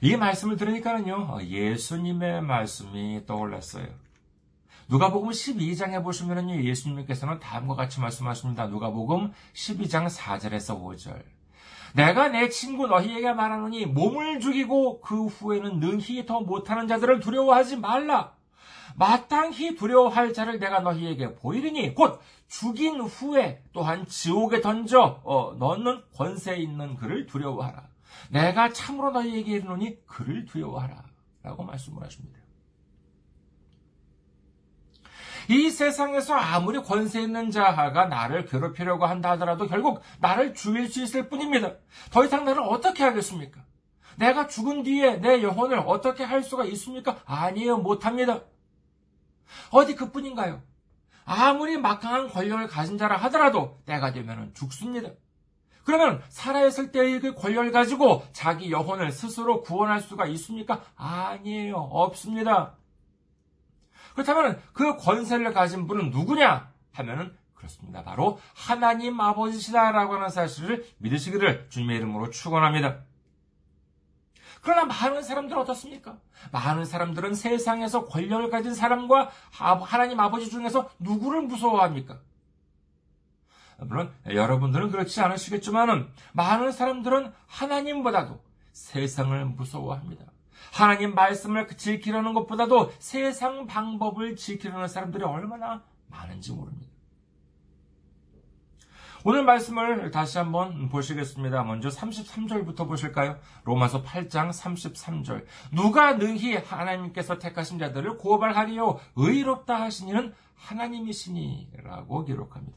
이 0.00 0.16
말씀을 0.16 0.56
들으니까는요, 0.56 1.42
예수님의 1.42 2.40
말씀이 2.40 3.26
떠올랐어요. 3.26 3.88
누가복음 4.88 5.28
12장에 5.28 6.02
보시면은요, 6.02 6.62
예수님께서는 6.62 7.40
다음과 7.40 7.74
같이 7.74 8.00
말씀하십니다. 8.00 8.68
누가복음 8.68 9.32
12장 9.52 10.08
4절에서 10.08 10.82
5절. 10.82 11.22
내가 11.94 12.28
내 12.28 12.48
친구 12.48 12.86
너희에게 12.86 13.34
말하노니 13.34 13.84
몸을 13.84 14.40
죽이고 14.40 15.02
그 15.02 15.26
후에는 15.26 15.78
능히 15.78 16.24
더 16.24 16.40
못하는 16.40 16.88
자들을 16.88 17.20
두려워하지 17.20 17.76
말라. 17.76 18.32
마땅히 18.96 19.74
두려워할 19.74 20.32
자를 20.32 20.58
내가 20.58 20.80
너희에게 20.80 21.34
보이리니 21.34 21.94
곧 21.94 22.20
죽인 22.48 23.00
후에 23.00 23.62
또한 23.72 24.06
지옥에 24.06 24.60
던져 24.60 25.20
어, 25.24 25.54
넣는 25.58 26.02
권세 26.14 26.56
있는 26.56 26.96
그를 26.96 27.26
두려워하라. 27.26 27.88
내가 28.30 28.72
참으로 28.72 29.10
너희에게 29.10 29.52
이르노니 29.52 30.04
그를 30.06 30.44
두려워하라. 30.44 31.04
라고 31.42 31.64
말씀을 31.64 32.02
하십니다. 32.04 32.38
이 35.48 35.70
세상에서 35.70 36.34
아무리 36.34 36.80
권세 36.80 37.20
있는 37.20 37.50
자가 37.50 38.06
나를 38.06 38.44
괴롭히려고 38.46 39.06
한다 39.06 39.32
하더라도 39.32 39.66
결국 39.66 40.00
나를 40.20 40.54
죽일 40.54 40.88
수 40.88 41.02
있을 41.02 41.28
뿐입니다. 41.28 41.72
더 42.10 42.24
이상 42.24 42.44
나를 42.44 42.62
어떻게 42.62 43.02
하겠습니까? 43.02 43.60
내가 44.16 44.46
죽은 44.46 44.82
뒤에 44.82 45.16
내 45.16 45.42
영혼을 45.42 45.82
어떻게 45.84 46.22
할 46.22 46.42
수가 46.42 46.64
있습니까? 46.64 47.18
아니에요, 47.24 47.78
못합니다. 47.78 48.42
어디 49.70 49.94
그뿐인가요? 49.94 50.62
아무리 51.24 51.78
막강한 51.78 52.28
권력을 52.28 52.66
가진 52.66 52.98
자라 52.98 53.16
하더라도 53.16 53.80
때가 53.86 54.12
되면 54.12 54.52
죽습니다. 54.54 55.10
그러면 55.84 56.22
살아있을 56.28 56.92
때의 56.92 57.20
그 57.20 57.34
권력을 57.34 57.70
가지고 57.72 58.24
자기 58.32 58.70
영혼을 58.70 59.10
스스로 59.10 59.62
구원할 59.62 60.00
수가 60.00 60.26
있습니까? 60.26 60.82
아니에요. 60.96 61.76
없습니다. 61.76 62.76
그렇다면 64.14 64.60
그 64.72 64.96
권세를 64.96 65.52
가진 65.52 65.86
분은 65.86 66.10
누구냐? 66.10 66.70
하면은 66.92 67.36
그렇습니다. 67.54 68.02
바로 68.02 68.40
하나님 68.54 69.20
아버지시다라고 69.20 70.14
하는 70.14 70.28
사실을 70.28 70.84
믿으시기를 70.98 71.68
주님의 71.70 71.96
이름으로 71.98 72.30
축원합니다. 72.30 72.98
그러나 74.62 74.84
많은 74.84 75.22
사람들은 75.22 75.60
어떻습니까? 75.60 76.16
많은 76.52 76.84
사람들은 76.84 77.34
세상에서 77.34 78.06
권력을 78.06 78.48
가진 78.48 78.74
사람과 78.74 79.30
하나님 79.50 80.20
아버지 80.20 80.48
중에서 80.48 80.88
누구를 81.00 81.42
무서워합니까? 81.42 82.20
물론 83.78 84.14
여러분들은 84.24 84.92
그렇지 84.92 85.20
않으시겠지만은 85.20 86.08
많은 86.32 86.70
사람들은 86.70 87.32
하나님보다도 87.46 88.40
세상을 88.70 89.44
무서워합니다. 89.46 90.26
하나님 90.72 91.14
말씀을 91.16 91.66
지키려는 91.66 92.32
것보다도 92.32 92.92
세상 93.00 93.66
방법을 93.66 94.36
지키려는 94.36 94.86
사람들이 94.86 95.24
얼마나 95.24 95.82
많은지 96.06 96.52
모릅니다. 96.52 96.91
오늘 99.24 99.44
말씀을 99.44 100.10
다시 100.10 100.38
한번 100.38 100.88
보시겠습니다. 100.88 101.62
먼저 101.62 101.88
33절부터 101.88 102.88
보실까요? 102.88 103.38
로마서 103.62 104.02
8장 104.02 104.50
33절. 104.50 105.44
누가 105.70 106.14
능히 106.14 106.56
하나님께서 106.56 107.38
택하신 107.38 107.78
자들을 107.78 108.18
고발하리요 108.18 108.98
의롭다 109.14 109.80
하시니는 109.80 110.34
하나님이시니라고 110.56 112.24
기록합니다. 112.24 112.76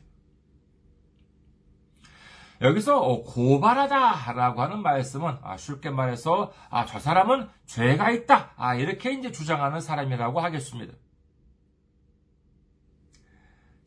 여기서 2.62 3.24
고발하다라고 3.24 4.62
하는 4.62 4.82
말씀은 4.84 5.40
아, 5.42 5.58
쉽게 5.58 5.90
말해서 5.90 6.54
아, 6.70 6.86
저 6.86 7.00
사람은 7.00 7.50
죄가 7.66 8.12
있다 8.12 8.52
아, 8.56 8.76
이렇게 8.76 9.12
이제 9.14 9.32
주장하는 9.32 9.82
사람이라고 9.82 10.40
하겠습니다. 10.40 10.94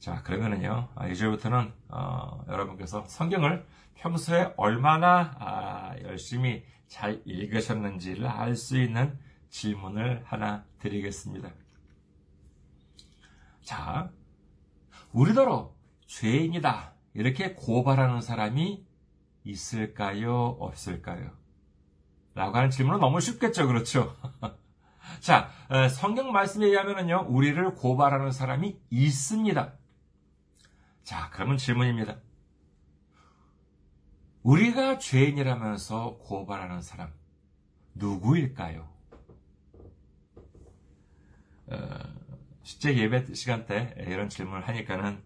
자 0.08 0.22
그러면은요 0.22 0.88
아, 0.94 1.06
이제부터는 1.06 1.70
어, 1.90 2.42
여러분께서 2.48 3.04
성경을 3.08 3.66
평소에 3.96 4.54
얼마나 4.56 5.36
아, 5.38 5.94
열심히 6.02 6.64
잘 6.86 7.20
읽으셨는지를 7.26 8.26
알 8.26 8.56
수 8.56 8.80
있는 8.80 9.18
질문을 9.50 10.22
하나 10.24 10.64
드리겠습니다. 10.78 11.50
자 13.60 14.10
우리더러 15.12 15.74
죄인이다 16.06 16.94
이렇게 17.12 17.52
고발하는 17.52 18.22
사람이 18.22 18.86
있을까요? 19.44 20.56
없을까요? 20.58 21.32
라고 22.34 22.56
하는 22.56 22.70
질문은 22.70 22.98
너무 22.98 23.20
쉽겠죠. 23.20 23.66
그렇죠? 23.66 24.16
자, 25.20 25.50
성경 25.90 26.32
말씀에 26.32 26.66
의하면요, 26.66 27.26
우리를 27.28 27.74
고발하는 27.74 28.30
사람이 28.30 28.78
있습니다. 28.90 29.77
자, 31.08 31.30
그러면 31.32 31.56
질문입니다. 31.56 32.18
우리가 34.42 34.98
죄인이라면서 34.98 36.18
고발하는 36.18 36.82
사람, 36.82 37.10
누구일까요? 37.94 38.86
어, 41.68 41.78
실제 42.62 42.94
예배 42.94 43.32
시간 43.32 43.64
때 43.64 43.94
이런 43.96 44.28
질문을 44.28 44.68
하니까는 44.68 45.22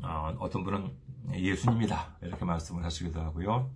어, 0.00 0.48
떤 0.50 0.64
분은 0.64 0.90
예수님이다 1.34 2.16
이렇게 2.22 2.46
말씀을 2.46 2.82
하시기도 2.82 3.20
하고요. 3.20 3.70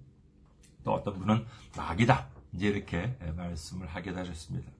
또 0.82 0.94
어떤 0.94 1.18
분은 1.18 1.44
마귀다 1.76 2.26
이제 2.54 2.68
이렇게 2.68 3.18
말씀을 3.36 3.86
하게 3.86 4.14
되셨습니다. 4.14 4.72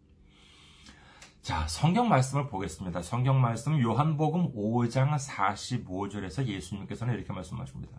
자, 1.42 1.66
성경 1.66 2.08
말씀을 2.08 2.46
보겠습니다. 2.46 3.02
성경 3.02 3.40
말씀 3.40 3.82
요한복음 3.82 4.54
5장 4.54 5.18
45절에서 5.18 6.46
예수님께서는 6.46 7.14
이렇게 7.14 7.32
말씀하십니다. 7.32 7.98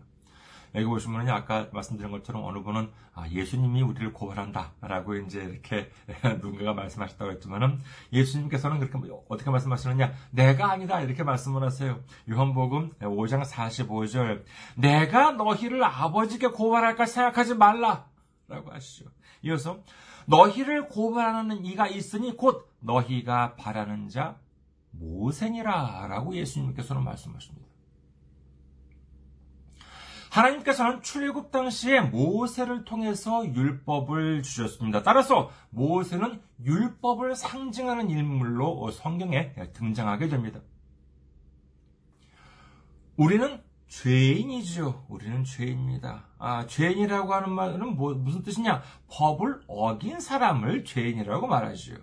여기 0.75 0.85
보시면 0.85 1.27
아까 1.27 1.67
말씀드린 1.73 2.09
것처럼 2.09 2.45
어느 2.45 2.63
분은 2.63 2.89
아, 3.13 3.27
예수님이 3.27 3.81
우리를 3.81 4.13
고발한다라고 4.13 5.15
이제 5.17 5.43
이렇게 5.43 5.91
누군가가 6.41 6.73
말씀하셨다고 6.73 7.31
했지만은 7.31 7.81
예수님께서는 8.13 8.79
그렇게 8.79 8.97
어떻게 9.27 9.49
말씀하시느냐 9.49 10.13
내가 10.31 10.71
아니다 10.71 11.01
이렇게 11.01 11.23
말씀을 11.23 11.63
하세요. 11.63 11.99
요한복음 12.29 12.93
5장 13.01 13.45
45절 13.45 14.45
내가 14.75 15.31
너희를 15.31 15.83
아버지께 15.83 16.47
고발할까 16.47 17.05
생각하지 17.05 17.55
말라라고 17.55 18.71
하시죠. 18.71 19.07
이어서 19.41 19.81
너희를 20.25 20.87
고발하는 20.87 21.65
이가 21.65 21.87
있으니 21.87 22.35
곧 22.35 22.69
너희가 22.79 23.55
바라는 23.55 24.09
자 24.09 24.37
모세니라 24.91 26.07
라고 26.07 26.35
예수님께서는 26.35 27.03
말씀하십니다. 27.03 27.67
하나님께서는 30.33 31.03
출애굽 31.03 31.51
당시에 31.51 32.01
모세를 32.01 32.85
통해서 32.85 33.45
율법을 33.45 34.41
주셨습니다. 34.41 35.03
따라서 35.03 35.51
모세는 35.69 36.41
율법을 36.63 37.35
상징하는 37.35 38.09
인물로 38.09 38.89
성경에 38.89 39.53
등장하게 39.73 40.29
됩니다. 40.29 40.59
우리는 43.15 43.61
죄인이죠. 44.01 45.05
우리는 45.07 45.43
죄인입니다. 45.43 46.25
아, 46.39 46.65
죄인이라고 46.65 47.31
하는 47.31 47.51
말은 47.51 47.95
뭐, 47.95 48.15
무슨 48.15 48.41
뜻이냐? 48.41 48.81
법을 49.07 49.61
어긴 49.67 50.19
사람을 50.19 50.83
죄인이라고 50.83 51.45
말하죠. 51.45 51.93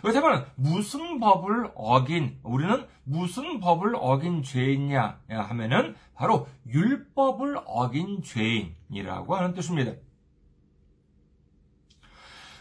그렇다면 0.00 0.46
무슨 0.56 1.20
법을 1.20 1.72
어긴 1.74 2.38
우리는 2.42 2.86
무슨 3.04 3.60
법을 3.60 3.96
어긴 3.96 4.42
죄인냐 4.42 5.20
하면은 5.28 5.94
바로 6.14 6.48
율법을 6.66 7.60
어긴 7.66 8.22
죄인이라고 8.22 9.36
하는 9.36 9.52
뜻입니다. 9.52 9.92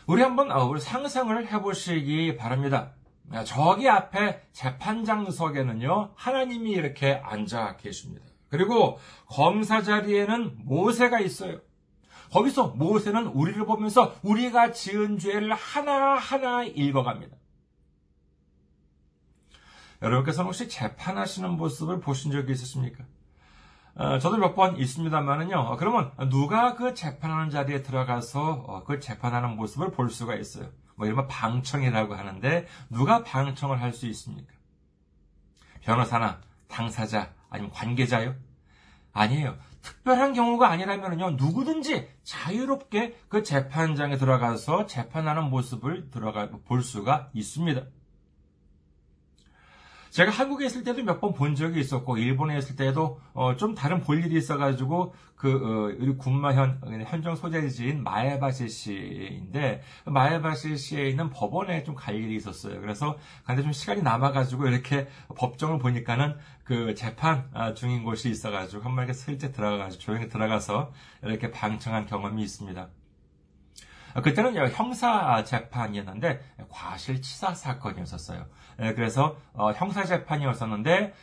우리 0.05 0.21
한번 0.21 0.51
어, 0.51 0.65
우리 0.65 0.81
상상을 0.81 1.47
해보시기 1.47 2.35
바랍니다. 2.35 2.91
저기 3.45 3.87
앞에 3.87 4.41
재판장석에는요 4.51 6.11
하나님이 6.15 6.71
이렇게 6.71 7.13
앉아 7.23 7.77
계십니다. 7.77 8.28
그리고 8.49 8.99
검사 9.27 9.81
자리에는 9.81 10.65
모세가 10.65 11.19
있어요. 11.19 11.59
거기서 12.31 12.69
모세는 12.69 13.27
우리를 13.27 13.65
보면서 13.65 14.15
우리가 14.21 14.71
지은 14.71 15.17
죄를 15.17 15.53
하나하나 15.53 16.63
읽어갑니다. 16.63 17.35
여러분께서는 20.01 20.47
혹시 20.47 20.69
재판하시는 20.69 21.49
모습을 21.51 21.99
보신 21.99 22.31
적이 22.31 22.53
있으십니까? 22.53 23.03
어, 23.95 24.17
저도 24.19 24.37
몇 24.37 24.55
번 24.55 24.77
있습니다만은요. 24.77 25.57
어, 25.57 25.75
그러면 25.77 26.11
누가 26.29 26.75
그 26.75 26.93
재판하는 26.93 27.49
자리에 27.49 27.81
들어가서 27.81 28.51
어, 28.67 28.83
그 28.85 28.99
재판하는 28.99 29.55
모습을 29.57 29.91
볼 29.91 30.09
수가 30.09 30.35
있어요. 30.35 30.69
뭐 30.95 31.05
이러면 31.05 31.27
방청이라고 31.27 32.13
하는데 32.15 32.67
누가 32.89 33.23
방청을 33.23 33.81
할 33.81 33.91
수 33.93 34.05
있습니까? 34.07 34.53
변호사나 35.81 36.39
당사자 36.67 37.33
아니면 37.49 37.71
관계자요? 37.71 38.35
아니에요. 39.11 39.57
특별한 39.81 40.33
경우가 40.33 40.69
아니라면요, 40.69 41.31
누구든지 41.31 42.09
자유롭게 42.23 43.17
그 43.27 43.43
재판장에 43.43 44.17
들어가서 44.17 44.85
재판하는 44.85 45.45
모습을 45.49 46.11
들어가 46.11 46.49
볼 46.65 46.83
수가 46.83 47.29
있습니다. 47.33 47.83
제가 50.11 50.31
한국에 50.31 50.65
있을 50.65 50.83
때도 50.83 51.03
몇 51.03 51.19
번 51.19 51.33
본 51.33 51.55
적이 51.55 51.79
있었고 51.81 52.17
일본에 52.17 52.57
있을 52.57 52.75
때도 52.75 53.19
어, 53.33 53.55
좀 53.55 53.75
다른 53.75 54.01
볼 54.01 54.23
일이 54.23 54.37
있어가지고 54.37 55.13
그 55.35 55.49
어, 55.51 55.95
우리 55.99 56.17
군마현 56.17 57.05
현정 57.07 57.35
소재지인 57.35 58.03
마에바시시인데 58.03 59.81
마에바시시에 60.05 61.07
있는 61.09 61.29
법원에 61.29 61.83
좀 61.83 61.95
갈 61.95 62.15
일이 62.15 62.35
있었어요. 62.35 62.79
그래서 62.81 63.17
근데 63.45 63.61
좀 63.61 63.71
시간이 63.73 64.01
남아가지고 64.01 64.67
이렇게 64.67 65.07
법정을 65.35 65.79
보니까는 65.79 66.35
그 66.63 66.93
재판 66.95 67.49
아, 67.53 67.73
중인 67.73 68.03
곳이 68.03 68.29
있어가지고 68.29 68.83
한 68.83 68.95
번에 68.95 69.11
슬쩍 69.13 69.51
들어가가지고 69.51 70.01
조용히 70.01 70.27
들어가서 70.29 70.91
이렇게 71.23 71.51
방청한 71.51 72.05
경험이 72.05 72.43
있습니다. 72.43 72.87
그때는 74.23 74.55
형사 74.71 75.43
재판이었는데 75.43 76.41
과실치사 76.69 77.53
사건이었었어요. 77.53 78.45
그래서 78.77 79.37
어, 79.53 79.71
형사 79.71 80.03
재판이었었는데 80.03 81.13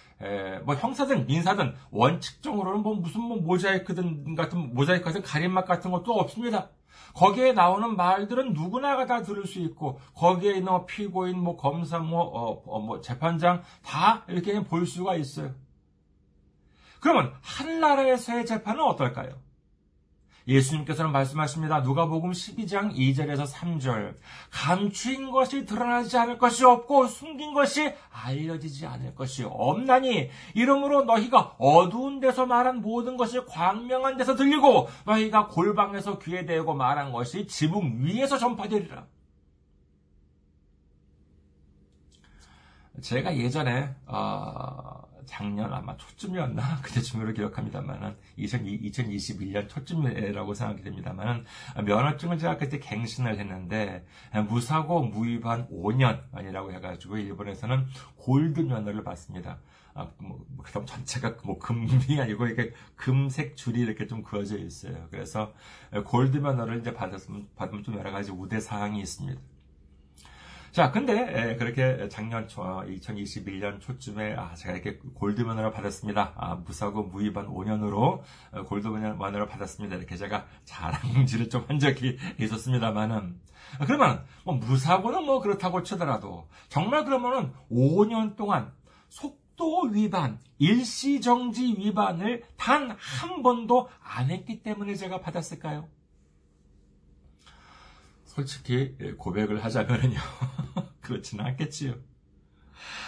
뭐 0.65 0.75
형사든 0.75 1.27
민사든 1.27 1.75
원칙적으로는 1.91 2.81
뭐 2.83 2.95
무슨 2.95 3.21
뭐 3.21 3.39
모자이크든 3.39 4.35
같은 4.35 4.75
모자이크 4.75 5.05
같은 5.05 5.23
가림막 5.23 5.67
같은 5.67 5.91
것도 5.91 6.13
없습니다. 6.13 6.71
거기에 7.15 7.53
나오는 7.53 7.97
말들은 7.97 8.53
누구나가 8.53 9.07
다 9.07 9.23
들을 9.23 9.47
수 9.47 9.61
있고 9.61 10.01
거기에 10.15 10.53
있는 10.57 10.73
뭐 10.73 10.87
피고인, 10.87 11.39
뭐 11.39 11.57
검사, 11.57 11.99
뭐, 11.99 12.23
어, 12.23 12.63
어, 12.67 12.81
뭐 12.81 13.01
재판장 13.01 13.63
다 13.83 14.25
이렇게 14.29 14.63
볼 14.63 14.87
수가 14.87 15.17
있어요. 15.17 15.55
그러면 17.01 17.35
한 17.43 17.81
나라에서의 17.81 18.47
재판은 18.47 18.83
어떨까요? 18.83 19.46
예수님께서는 20.47 21.11
말씀하십니다. 21.11 21.81
누가복음 21.81 22.31
12장 22.31 22.95
2절에서 22.95 23.47
3절. 23.51 24.15
감추인 24.51 25.31
것이 25.31 25.65
드러나지 25.65 26.17
않을 26.17 26.39
것이 26.39 26.65
없고 26.65 27.09
숨긴 27.09 27.53
것이 27.53 27.93
알려지지 28.11 28.87
않을 28.87 29.15
것이 29.15 29.45
없나니 29.45 30.31
이러므로 30.55 31.05
너희가 31.05 31.57
어두운 31.59 32.21
데서 32.21 32.47
말한 32.47 32.81
모든 32.81 33.17
것이 33.17 33.45
광명한 33.47 34.17
데서 34.17 34.37
들리고 34.37 34.89
너희가 35.05 35.49
골방에서 35.49 36.19
귀에 36.21 36.47
대고 36.47 36.75
말한 36.75 37.13
것이 37.13 37.47
지붕 37.47 38.05
위에서 38.05 38.39
전파되리라. 38.39 39.07
제가 43.03 43.37
예전에 43.37 43.95
어, 44.07 45.03
작년 45.27 45.73
아마 45.73 45.97
초쯤이었나 45.97 46.81
그때쯤으로 46.83 47.33
기억합니다만은 47.33 48.17
2021년 48.39 49.69
초쯤이라고 49.69 50.55
생각이 50.55 50.83
됩니다만은 50.83 51.45
면허증을 51.85 52.39
제가 52.39 52.57
그때 52.57 52.79
갱신을 52.79 53.39
했는데 53.39 54.07
무사고 54.49 55.03
무위반 55.03 55.69
5년이라고 55.69 56.73
해가지고 56.73 57.19
일본에서는 57.19 57.87
골드 58.17 58.61
면허를 58.61 59.05
받습니다. 59.05 59.59
아, 59.95 60.11
뭐, 60.19 60.45
뭐 60.49 60.65
그럼 60.65 60.85
전체가 60.85 61.37
뭐 61.45 61.59
금이 61.59 62.21
아니고 62.21 62.47
이렇게 62.47 62.73
금색 62.97 63.57
줄이 63.57 63.81
이렇게 63.81 64.07
좀 64.07 64.23
그어져 64.23 64.59
있어요. 64.59 65.09
그래서 65.11 65.55
골드 66.05 66.37
면허를 66.39 66.81
이제 66.81 66.93
받았으면 66.93 67.49
받으면 67.57 67.83
좀 67.83 67.97
여러 67.97 68.13
가지 68.13 68.31
우대 68.31 68.61
사항이 68.61 69.01
있습니다. 69.01 69.41
자, 70.77 70.91
근데 70.91 71.57
그렇게 71.57 72.07
작년 72.11 72.47
초 72.49 72.61
2021년 72.63 73.81
초쯤에 73.81 74.35
아, 74.35 74.55
제가 74.55 74.75
이렇게 74.75 74.99
골드면허를 75.15 75.71
받았습니다. 75.71 76.35
아, 76.37 76.57
무사고 76.57 77.05
무위반 77.05 77.47
5년으로 77.47 78.21
어, 78.53 78.63
골드면허를 78.67 79.47
받았습니다. 79.47 79.97
이렇게 79.97 80.17
제가 80.17 80.45
자랑질을 80.65 81.49
좀 81.49 81.65
한 81.67 81.79
적이 81.79 82.19
있었습니다만은 82.39 83.41
그러면 83.87 84.23
뭐 84.45 84.57
무사고는 84.57 85.25
뭐 85.25 85.41
그렇다고 85.41 85.83
치더라도 85.83 86.47
정말 86.69 87.07
그러면은 87.07 87.55
5년 87.73 88.37
동안 88.37 88.71
속도 89.09 89.85
위반, 89.85 90.39
일시정지 90.59 91.75
위반을 91.79 92.43
단 92.59 92.95
한 92.99 93.43
번도 93.43 93.89
안 94.03 94.31
했기 94.31 94.63
때문에 94.63 94.95
제가 94.95 95.23
받았을까요? 95.23 95.89
솔직히 98.37 98.95
고백을 99.17 99.65
하자면요. 99.65 100.19
그렇지는 101.01 101.47
않겠지요. 101.47 101.95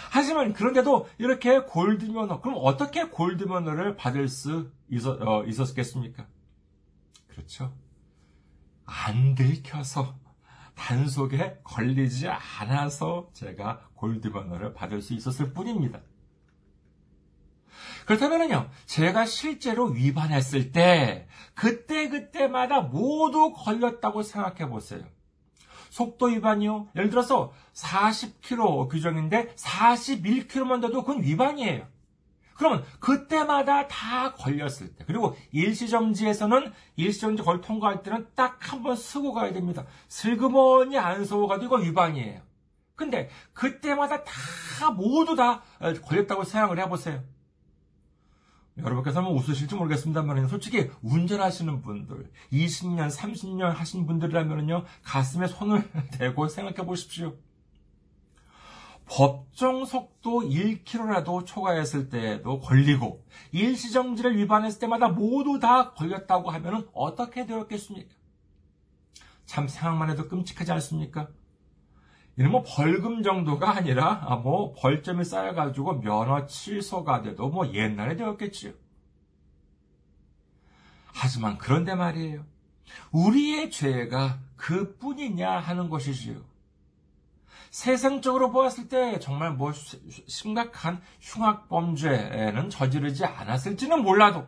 하지만 0.09 0.53
그런데도 0.53 1.07
이렇게 1.19 1.59
골드면허, 1.59 2.41
그럼 2.41 2.57
어떻게 2.59 3.03
골드면허를 3.09 3.95
받을 3.95 4.27
수 4.27 4.71
있었, 4.89 5.21
어, 5.21 5.45
있었겠습니까? 5.45 6.25
그렇죠. 7.27 7.77
안 8.85 9.35
들켜서 9.35 10.17
단속에 10.73 11.59
걸리지 11.63 12.27
않아서 12.27 13.29
제가 13.33 13.87
골드면허를 13.93 14.73
받을 14.73 15.03
수 15.03 15.13
있었을 15.13 15.53
뿐입니다. 15.53 16.01
그렇다면요, 18.07 18.71
제가 18.87 19.27
실제로 19.27 19.85
위반했을 19.85 20.71
때, 20.71 21.27
그때그때마다 21.53 22.81
모두 22.81 23.53
걸렸다고 23.53 24.23
생각해 24.23 24.67
보세요. 24.67 25.05
속도 25.89 26.27
위반이요. 26.27 26.87
예를 26.95 27.09
들어서 27.09 27.51
40km 27.73 28.89
규정인데 28.89 29.55
41km만 29.55 30.81
돼도 30.81 31.03
그건 31.03 31.23
위반이에요. 31.23 31.87
그러면 32.55 32.83
그때마다 32.99 33.87
다 33.87 34.33
걸렸을 34.33 34.93
때 34.95 35.05
그리고 35.07 35.37
일시정지에서는 35.53 36.73
일시정지 36.97 37.41
걸 37.43 37.61
통과할 37.61 38.03
때는 38.03 38.27
딱 38.35 38.59
한 38.61 38.83
번 38.83 38.95
쓰고 38.97 39.33
가야 39.33 39.53
됩니다. 39.53 39.85
슬그머니 40.09 40.97
안 40.97 41.23
쓰고 41.23 41.47
가도 41.47 41.65
이거 41.65 41.77
위반이에요. 41.77 42.41
근데 42.95 43.29
그때마다 43.53 44.25
다 44.25 44.91
모두 44.91 45.35
다 45.35 45.61
걸렸다고 46.05 46.43
생각을 46.43 46.79
해보세요. 46.79 47.23
여러분께서 48.83 49.19
한번 49.19 49.35
웃으실지 49.35 49.75
모르겠습니다만 49.75 50.47
솔직히 50.47 50.89
운전하시는 51.01 51.81
분들 51.81 52.31
20년, 52.51 53.11
30년 53.11 53.73
하신 53.73 54.05
분들이라면요 54.05 54.85
가슴에 55.03 55.47
손을 55.47 55.89
대고 56.17 56.47
생각해 56.47 56.85
보십시오. 56.85 57.35
법정 59.05 59.85
속도 59.85 60.41
1km라도 60.41 61.45
초과했을 61.45 62.09
때도 62.09 62.59
걸리고 62.59 63.25
일시정지를 63.51 64.37
위반했을 64.37 64.79
때마다 64.79 65.07
모두 65.07 65.59
다 65.59 65.93
걸렸다고 65.93 66.51
하면 66.51 66.87
어떻게 66.93 67.47
되었겠습니까? 67.47 68.13
참 69.47 69.67
생각만 69.67 70.11
해도 70.11 70.27
끔찍하지 70.27 70.71
않습니까? 70.73 71.27
이는 72.39 72.51
뭐 72.51 72.63
벌금 72.65 73.21
정도가 73.21 73.69
아니라 73.75 74.21
아, 74.25 74.37
뭐 74.37 74.73
벌점이 74.73 75.25
쌓여가지고 75.25 75.99
면허 75.99 76.45
취소가 76.45 77.21
돼도 77.21 77.49
뭐 77.49 77.73
옛날에 77.73 78.15
되었겠지요. 78.15 78.71
하지만 81.13 81.57
그런데 81.57 81.95
말이에요. 81.95 82.45
우리의 83.11 83.69
죄가 83.71 84.39
그뿐이냐 84.55 85.59
하는 85.59 85.89
것이지요. 85.89 86.41
세상적으로 87.71 88.51
보았을 88.51 88.87
때 88.87 89.19
정말 89.19 89.51
뭐 89.51 89.73
심각한 89.73 91.01
흉악 91.19 91.67
범죄는 91.67 92.69
저지르지 92.69 93.25
않았을지는 93.25 94.01
몰라도 94.01 94.47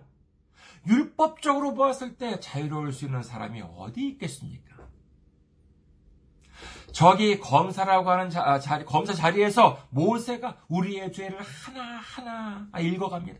율법적으로 0.87 1.73
보았을 1.73 2.15
때 2.15 2.39
자유로울 2.39 2.93
수 2.93 3.03
있는 3.03 3.21
사람이 3.21 3.61
어디 3.75 4.07
있겠습니까? 4.07 4.70
저기 6.91 7.39
검사라고 7.39 8.09
하는 8.09 8.29
자, 8.29 8.77
리 8.77 8.85
검사 8.85 9.13
자리에서 9.13 9.79
모세가 9.89 10.57
우리의 10.67 11.11
죄를 11.13 11.39
하나하나 11.41 12.67
읽어갑니다. 12.79 13.39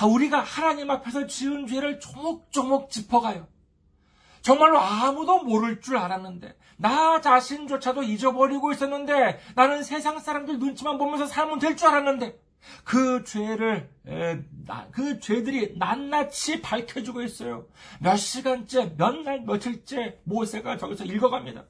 아, 0.00 0.06
우리가 0.06 0.40
하나님 0.40 0.90
앞에서 0.90 1.26
지은 1.26 1.66
죄를 1.66 1.98
조목조목 2.00 2.90
짚어가요. 2.90 3.48
정말로 4.42 4.78
아무도 4.78 5.42
모를 5.42 5.80
줄 5.80 5.96
알았는데, 5.96 6.56
나 6.76 7.20
자신조차도 7.20 8.04
잊어버리고 8.04 8.70
있었는데, 8.72 9.40
나는 9.56 9.82
세상 9.82 10.20
사람들 10.20 10.58
눈치만 10.60 10.96
보면서 10.96 11.26
살면 11.26 11.58
될 11.58 11.76
줄 11.76 11.88
알았는데, 11.88 12.38
그 12.84 13.24
죄를, 13.24 13.90
그 14.92 15.18
죄들이 15.20 15.76
낱낱이 15.78 16.62
밝혀주고 16.62 17.22
있어요. 17.22 17.66
몇 18.00 18.16
시간째, 18.16 18.94
몇 18.96 19.16
날, 19.22 19.40
며칠째 19.40 20.20
모세가 20.24 20.78
저기서 20.78 21.04
읽어갑니다. 21.04 21.64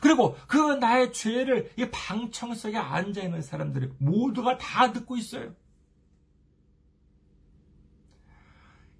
그리고 0.00 0.36
그 0.46 0.56
나의 0.74 1.12
죄를 1.12 1.72
이 1.76 1.88
방청 1.90 2.54
속에 2.54 2.76
앉아 2.76 3.22
있는 3.22 3.42
사람들이 3.42 3.92
모두가 3.98 4.58
다 4.58 4.92
듣고 4.92 5.16
있어요. 5.16 5.54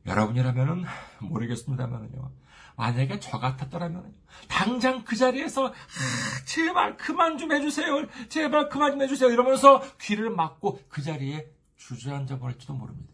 여러분이라면은 0.07 0.85
모르겠습니다만은요. 1.21 2.33
만약에 2.77 3.21
저 3.21 3.39
같았더라면 3.39 4.15
당장 4.49 5.05
그 5.05 5.15
자리에서 5.15 5.69
아, 5.69 5.73
제발 6.47 6.97
그만 6.97 7.39
좀 7.39 7.53
해주세요. 7.53 8.07
제발 8.29 8.69
그만 8.69 8.93
좀 8.93 9.03
해주세요. 9.03 9.31
이러면서 9.31 9.83
귀를 10.01 10.31
막고 10.31 10.81
그 10.89 11.03
자리에 11.03 11.47
주저앉아 11.77 12.39
버릴지도 12.39 12.75
모릅니다. 12.75 13.12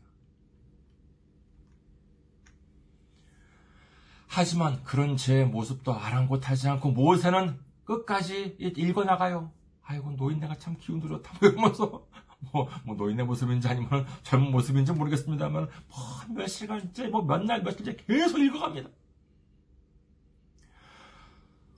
하지만 4.28 4.82
그런 4.84 5.16
제 5.16 5.44
모습도 5.44 5.92
아랑곳하지 5.94 6.68
않고 6.68 6.90
모세는 6.92 7.58
끝까지 7.84 8.56
읽어나가요. 8.58 9.50
아이고, 9.82 10.12
노인네가 10.12 10.56
참 10.56 10.76
기운 10.78 11.00
들었다. 11.00 11.32
뭐 11.40 11.48
이러면서, 11.48 12.06
뭐, 12.52 12.68
뭐, 12.84 12.94
노인네 12.94 13.22
모습인지 13.22 13.66
아니면 13.68 14.06
젊은 14.22 14.50
모습인지 14.50 14.92
모르겠습니다만, 14.92 15.62
뭐, 15.88 15.98
몇 16.36 16.46
시간째, 16.46 17.08
뭐, 17.08 17.22
몇 17.22 17.42
날, 17.42 17.62
며칠째 17.62 17.96
계속 17.96 18.38
읽어갑니다. 18.38 18.90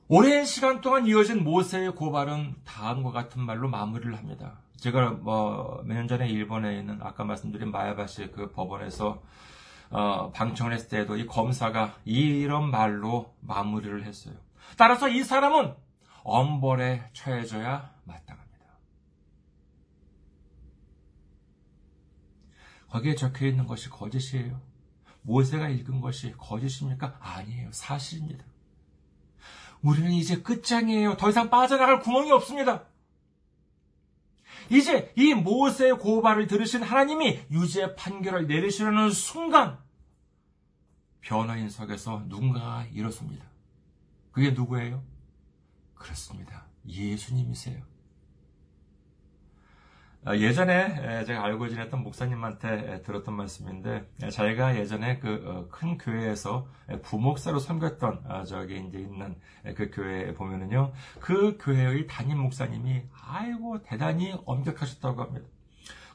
오랜 0.08 0.44
시간 0.44 0.80
동안 0.80 1.06
이어진 1.06 1.44
모세의 1.44 1.94
고발은 1.94 2.56
다음과 2.64 3.12
같은 3.12 3.42
말로 3.42 3.68
마무리를 3.68 4.12
합니다. 4.18 4.58
제가 4.76 5.10
뭐, 5.10 5.82
몇 5.84 5.94
년 5.94 6.08
전에 6.08 6.28
일본에 6.28 6.80
있는 6.80 6.98
아까 7.00 7.22
말씀드린 7.22 7.70
마야바시 7.70 8.32
그 8.32 8.50
법원에서 8.50 9.22
어, 9.90 10.30
방청을 10.30 10.72
했을 10.72 10.88
때도 10.88 11.16
이 11.16 11.26
검사가 11.26 11.96
이런 12.04 12.70
말로 12.70 13.34
마무리를 13.40 14.04
했어요. 14.04 14.34
따라서 14.76 15.08
이 15.08 15.22
사람은 15.24 15.74
엄벌에 16.22 17.10
처해져야 17.12 17.92
마땅합니다. 18.04 18.50
거기에 22.88 23.14
적혀 23.14 23.46
있는 23.46 23.66
것이 23.66 23.88
거짓이에요. 23.88 24.60
모세가 25.22 25.68
읽은 25.68 26.00
것이 26.00 26.32
거짓입니까? 26.38 27.18
아니에요. 27.20 27.70
사실입니다. 27.72 28.44
우리는 29.82 30.10
이제 30.12 30.40
끝장이에요. 30.42 31.16
더 31.16 31.30
이상 31.30 31.50
빠져나갈 31.50 32.00
구멍이 32.00 32.30
없습니다. 32.32 32.84
이제 34.70 35.12
이 35.16 35.34
모세의 35.34 35.98
고발을 35.98 36.46
들으신 36.46 36.82
하나님이 36.82 37.40
유죄 37.50 37.94
판결을 37.96 38.46
내리시려는 38.46 39.10
순간 39.10 39.78
변호인석에서 41.20 42.24
누군가가 42.26 42.86
일어섭니다. 42.92 43.44
그게 44.32 44.52
누구예요? 44.52 45.02
그렇습니다. 45.94 46.64
예수님이세요. 46.86 47.89
어, 50.26 50.36
예전에 50.36 51.24
제가 51.24 51.42
알고 51.44 51.68
지냈던 51.70 52.02
목사님한테 52.02 53.02
들었던 53.02 53.34
말씀인데 53.34 54.06
자기가 54.30 54.76
예전에 54.76 55.18
그 55.18 55.68
큰 55.70 55.96
교회에서 55.96 56.66
부목사로 57.02 57.58
섬겼던 57.58 58.24
아, 58.28 58.44
저기 58.44 58.78
이제 58.86 58.98
있는 58.98 59.34
그 59.74 59.90
교회에 59.90 60.34
보면은요 60.34 60.92
그 61.20 61.56
교회의 61.58 62.06
담임 62.06 62.38
목사님이 62.38 63.02
아이고 63.26 63.82
대단히 63.82 64.34
엄격하셨다고 64.44 65.22
합니다. 65.22 65.46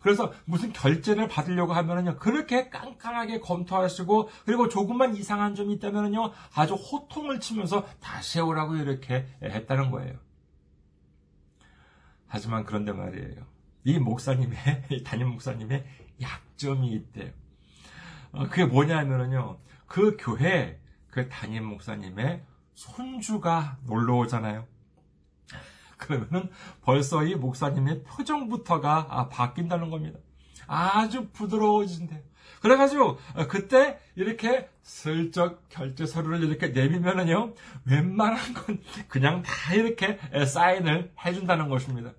그래서 0.01 0.31
무슨 0.45 0.71
결제를 0.71 1.27
받으려고 1.27 1.73
하면은요, 1.73 2.17
그렇게 2.17 2.69
깐깐하게 2.69 3.39
검토하시고, 3.39 4.29
그리고 4.45 4.69
조금만 4.69 5.15
이상한 5.15 5.55
점이 5.55 5.73
있다면은요, 5.73 6.31
아주 6.53 6.75
호통을 6.75 7.39
치면서 7.39 7.87
다시 8.01 8.37
해오라고 8.37 8.75
이렇게 8.75 9.25
했다는 9.41 9.89
거예요. 9.89 10.19
하지만 12.27 12.65
그런데 12.65 12.91
말이에요. 12.91 13.54
이 13.85 13.99
목사님의, 13.99 14.57
이 14.91 15.03
담임 15.03 15.29
목사님의 15.29 15.85
약점이 16.21 16.91
있대요. 16.91 17.31
어, 18.31 18.47
그게 18.49 18.65
뭐냐면은요, 18.65 19.57
그 19.87 20.17
교회, 20.19 20.79
그 21.09 21.29
담임 21.29 21.65
목사님의 21.65 22.43
손주가 22.73 23.77
놀러 23.85 24.17
오잖아요. 24.17 24.67
그러면은 25.97 26.49
벌써 26.81 27.23
이 27.23 27.35
목사님의 27.35 28.03
표정부터가 28.03 29.07
아, 29.09 29.29
바뀐다는 29.29 29.89
겁니다. 29.89 30.19
아주 30.67 31.29
부드러워진대요. 31.29 32.19
그래가지고 32.61 33.19
어, 33.35 33.47
그때 33.47 33.99
이렇게 34.15 34.67
슬쩍 34.81 35.69
결제 35.69 36.05
서류를 36.05 36.43
이렇게 36.43 36.69
내밀면은요 36.69 37.53
웬만한 37.85 38.53
건 38.53 38.81
그냥 39.07 39.43
다 39.43 39.73
이렇게 39.73 40.19
사인을 40.45 41.13
해준다는 41.23 41.69
것입니다. 41.69 42.11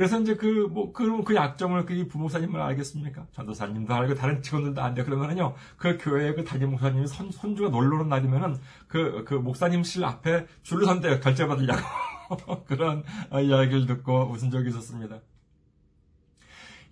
그래서 0.00 0.18
이제 0.18 0.34
그, 0.34 0.46
뭐, 0.72 0.94
그, 0.94 1.22
그 1.24 1.34
약점을 1.34 1.84
그 1.84 2.08
부목사님을 2.08 2.58
알겠습니까? 2.58 3.26
전도사님도 3.32 3.92
알고 3.92 4.14
다른 4.14 4.40
직원들도 4.40 4.80
안 4.80 4.94
돼. 4.94 5.04
그러면은요, 5.04 5.54
그 5.76 5.98
교회 6.00 6.32
그 6.32 6.42
담임 6.42 6.70
목사님이 6.70 7.06
선, 7.06 7.30
손주가 7.30 7.68
놀러 7.68 7.96
오는 7.96 8.08
날이면은 8.08 8.58
그, 8.88 9.24
그 9.26 9.34
목사님실 9.34 10.02
앞에 10.06 10.46
줄을 10.62 10.86
선대요. 10.86 11.20
결제받으려고. 11.20 11.82
그런 12.64 13.04
어, 13.28 13.42
이야기를 13.42 13.84
듣고 13.84 14.30
웃은 14.32 14.50
적이 14.50 14.70
있었습니다. 14.70 15.20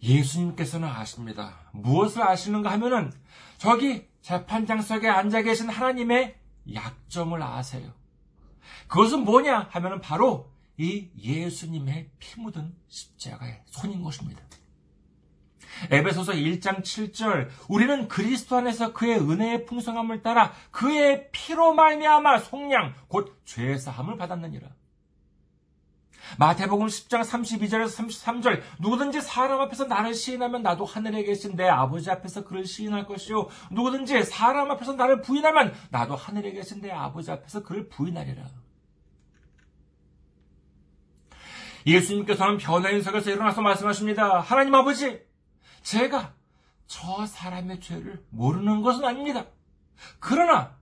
예수님께서는 0.03 0.87
아십니다. 0.87 1.61
무엇을 1.73 2.23
아시는가 2.23 2.71
하면은 2.73 3.11
저기 3.57 4.07
재판장 4.21 4.83
속에 4.83 5.09
앉아 5.09 5.41
계신 5.41 5.71
하나님의 5.71 6.37
약점을 6.75 7.43
아세요. 7.43 7.91
그것은 8.87 9.25
뭐냐 9.25 9.69
하면은 9.71 10.03
바로 10.03 10.58
이 10.79 11.11
예수님의 11.19 12.11
피 12.19 12.41
묻은 12.41 12.75
십자가의 12.89 13.63
손인 13.67 14.03
것입니다. 14.03 14.43
에베소서 15.91 16.33
1장 16.33 16.83
7절 16.83 17.49
우리는 17.69 18.09
그리스도 18.09 18.57
안에서 18.57 18.93
그의 18.93 19.19
은혜의 19.19 19.67
풍성함을 19.67 20.23
따라 20.23 20.53
그의 20.71 21.29
피로 21.31 21.75
말미암아 21.75 22.39
속량 22.39 22.95
곧 23.09 23.39
죄 23.45 23.77
사함을 23.77 24.17
받았느니라. 24.17 24.69
마태복음 26.39 26.87
10장 26.87 27.23
32절에서 27.23 27.97
33절 27.97 28.61
누구든지 28.81 29.23
사람 29.23 29.61
앞에서 29.63 29.87
나를 29.87 30.13
시인하면 30.13 30.63
나도 30.63 30.85
하늘에 30.85 31.23
계신 31.23 31.57
내 31.57 31.67
아버지 31.67 32.11
앞에서 32.11 32.45
그를 32.45 32.67
시인할 32.67 33.07
것이요 33.07 33.49
누구든지 33.71 34.25
사람 34.25 34.71
앞에서 34.71 34.93
나를 34.93 35.23
부인하면 35.23 35.73
나도 35.91 36.15
하늘에 36.15 36.53
계신 36.53 36.83
내 36.83 36.91
아버지 36.91 37.31
앞에서 37.31 37.63
그를 37.63 37.89
부인하리라. 37.89 38.45
예수님께서는 41.87 42.59
변화인 42.59 43.03
속에서 43.03 43.31
일어나서 43.31 43.63
말씀하십니다. 43.63 44.41
하나님 44.41 44.75
아버지, 44.75 45.21
제가 45.83 46.35
저 46.87 47.27
사람의 47.27 47.81
죄를 47.81 48.25
모르는 48.31 48.83
것은 48.83 49.05
아닙니다. 49.05 49.47
그러나 50.19 50.77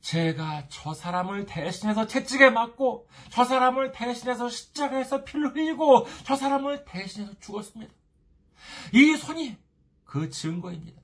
제가 0.00 0.64
저 0.68 0.94
사람을 0.94 1.46
대신해서 1.46 2.06
채찍에 2.06 2.50
맞고 2.50 3.08
저 3.30 3.44
사람을 3.44 3.92
대신해서 3.92 4.48
십자가에서 4.48 5.24
피를 5.24 5.54
흘리고 5.54 6.06
저 6.24 6.34
사람을 6.34 6.84
대신해서 6.84 7.32
죽었습니다. 7.40 7.92
이 8.92 9.16
손이 9.16 9.56
그 10.04 10.28
증거입니다. 10.28 11.01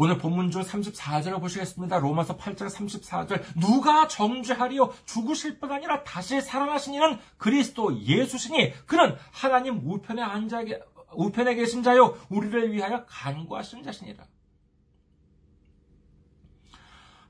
오늘 0.00 0.16
본문 0.16 0.52
중 0.52 0.62
34절을 0.62 1.40
보시겠습니다. 1.40 1.98
로마서 1.98 2.36
8장 2.36 2.70
34절. 2.70 3.42
누가 3.58 4.06
정죄하리요? 4.06 4.94
죽으실 5.04 5.58
뿐 5.58 5.72
아니라 5.72 6.04
다시 6.04 6.40
살아나신 6.40 6.94
이는 6.94 7.18
그리스도 7.36 8.00
예수시니 8.00 8.86
그는 8.86 9.16
하나님 9.32 9.78
우편에 9.84 10.22
앉아 10.22 10.62
우편에 11.14 11.56
계신 11.56 11.82
자요 11.82 12.16
우리를 12.28 12.72
위하여 12.72 13.04
간구하신 13.06 13.82
자시니라. 13.82 14.24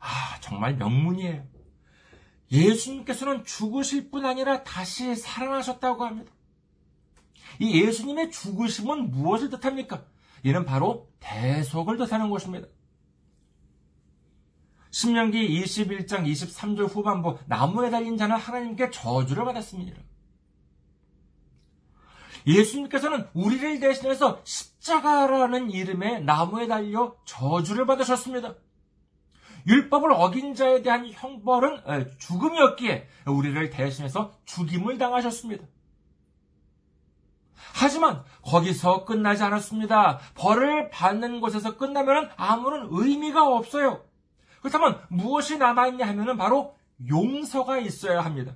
아, 0.01 0.39
정말 0.41 0.77
명문이에요. 0.77 1.47
예수님께서는 2.53 3.47
죽으실 3.47 4.11
뿐 4.11 4.27
아니라 4.27 4.63
다시 4.63 5.17
살아나셨다고 5.17 6.05
합니다. 6.05 6.31
이 7.61 7.83
예수님의 7.83 8.31
죽으심은 8.31 9.11
무엇을 9.11 9.49
뜻합니까? 9.49 10.05
이는 10.45 10.65
바로 10.65 11.09
대속을 11.21 11.97
뜻하는 11.97 12.31
것입니다. 12.31 12.69
신명기 14.91 15.63
21장 15.63 16.27
23절 16.27 16.89
후반부 16.89 17.39
나무에 17.47 17.91
달린 17.91 18.17
자는 18.17 18.37
하나님께 18.37 18.91
저주를 18.91 19.45
받았습니다. 19.45 20.01
예수님께서는 22.47 23.27
우리를 23.35 23.81
대신해서 23.81 24.41
십자가라는 24.45 25.71
이름의 25.71 26.25
나무에 26.25 26.67
달려 26.67 27.15
저주를 27.27 27.85
받으셨습니다. 27.85 28.55
율법을 29.67 30.13
어긴 30.13 30.55
자에 30.55 30.83
대한 30.83 31.07
형벌은 31.11 32.17
죽음이었기에 32.19 33.07
우리를 33.27 33.71
대신해서 33.71 34.33
죽임을 34.47 34.97
당하셨습니다. 34.97 35.67
하지만 37.75 38.25
거기서 38.43 39.05
끝나지 39.05 39.43
않았습니다. 39.43 40.19
벌을 40.35 40.91
받는 40.91 41.41
곳에서 41.41 41.77
끝나면 41.77 42.31
아무런 42.37 42.89
의미가 42.91 43.47
없어요. 43.47 44.05
그렇다면 44.61 45.01
무엇이 45.09 45.59
남아있냐 45.59 46.07
하면 46.09 46.37
바로 46.37 46.77
용서가 47.09 47.79
있어야 47.79 48.21
합니다. 48.21 48.55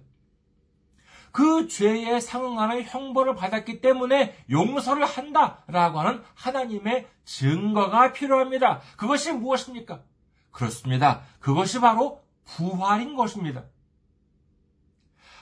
그 1.33 1.67
죄에 1.67 2.21
상응하는 2.21 2.85
형벌을 2.85 3.35
받았기 3.35 3.81
때문에 3.81 4.37
용서를 4.51 5.07
한다라고 5.07 6.01
하는 6.01 6.23
하나님의 6.35 7.09
증거가 7.25 8.13
필요합니다. 8.13 8.81
그것이 8.97 9.33
무엇입니까? 9.33 10.03
그렇습니다. 10.51 11.23
그것이 11.41 11.81
바로 11.81 12.21
부활인 12.45 13.17
것입니다. 13.17 13.65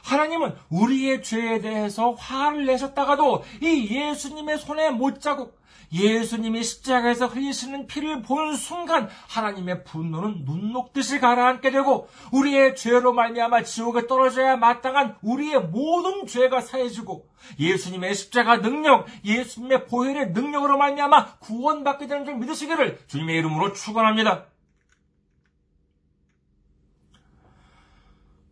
하나님은 0.02 0.54
우리의 0.70 1.22
죄에 1.22 1.60
대해서 1.60 2.12
화를 2.12 2.66
내셨다가도 2.66 3.44
이 3.60 3.88
예수님의 3.90 4.58
손에 4.58 4.90
못자국, 4.90 5.60
예수님이 5.92 6.62
십자가에서 6.62 7.26
흘리시는 7.26 7.86
피를 7.86 8.22
본 8.22 8.54
순간 8.54 9.08
하나님의 9.28 9.84
분노는 9.84 10.44
눈 10.44 10.72
녹듯이 10.72 11.18
가라앉게 11.18 11.70
되고 11.70 12.08
우리의 12.32 12.76
죄로 12.76 13.12
말미암아 13.12 13.64
지옥에 13.64 14.06
떨어져야 14.06 14.56
마땅한 14.56 15.16
우리의 15.22 15.60
모든 15.60 16.26
죄가 16.26 16.60
사해지고 16.60 17.26
예수님의 17.58 18.14
십자가 18.14 18.60
능력, 18.60 19.06
예수님의 19.24 19.86
보혈의 19.86 20.30
능력으로 20.30 20.78
말미암아 20.78 21.38
구원받게 21.38 22.06
되는 22.06 22.24
줄 22.24 22.36
믿으시기를 22.36 23.00
주님의 23.08 23.36
이름으로 23.38 23.72
축원합니다. 23.72 24.49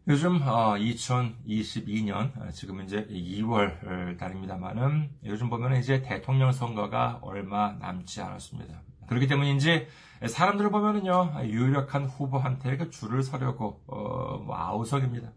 요즘 0.09 0.41
2022년 0.41 2.35
어, 2.39 2.47
어, 2.47 2.51
지금 2.51 2.81
이제 2.81 3.07
2월 3.11 4.17
달입니다만은 4.17 5.11
요즘 5.27 5.51
보면 5.51 5.77
이제 5.77 6.01
대통령 6.01 6.51
선거가 6.51 7.19
얼마 7.21 7.73
남지 7.73 8.23
않았습니다. 8.23 8.81
그렇기 9.07 9.27
때문인지 9.27 9.87
사람들을 10.27 10.71
보면은요 10.71 11.43
유력한 11.45 12.07
후보한테 12.07 12.79
그 12.79 12.89
줄을 12.89 13.23
서려고 13.23 13.83
어, 13.87 14.39
뭐 14.39 14.57
아우성입니다. 14.57 15.31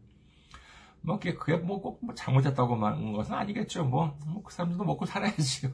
뭐 1.01 1.19
그게 1.19 1.57
뭐꼭 1.57 1.99
뭐 2.05 2.15
잘못했다고 2.15 2.77
말하는 2.77 3.11
것은 3.11 3.35
아니겠죠. 3.35 3.83
뭐그 3.83 4.25
뭐 4.25 4.43
사람들도 4.49 4.85
먹고 4.85 5.05
살아야지요. 5.05 5.69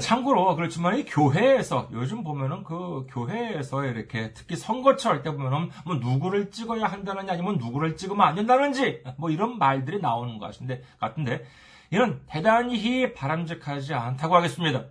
참고로 0.00 0.56
그렇지만 0.56 0.98
이 0.98 1.04
교회에서 1.04 1.88
요즘 1.92 2.22
보면은 2.22 2.64
그 2.64 3.06
교회에서 3.08 3.84
이렇게 3.84 4.32
특히 4.32 4.56
선거철 4.56 5.22
때 5.22 5.30
보면은 5.32 5.70
뭐 5.84 5.96
누구를 5.96 6.50
찍어야 6.50 6.84
한다느냐 6.84 7.32
아니면 7.32 7.58
누구를 7.58 7.96
찍으면 7.96 8.26
안 8.26 8.34
된다는지 8.34 9.02
뭐 9.16 9.30
이런 9.30 9.58
말들이 9.58 10.00
나오는 10.00 10.38
것 10.38 10.46
같은데 10.46 10.82
같은데 10.98 11.44
이는 11.90 12.20
대단히 12.26 13.12
바람직하지 13.14 13.94
않다고 13.94 14.34
하겠습니다. 14.36 14.86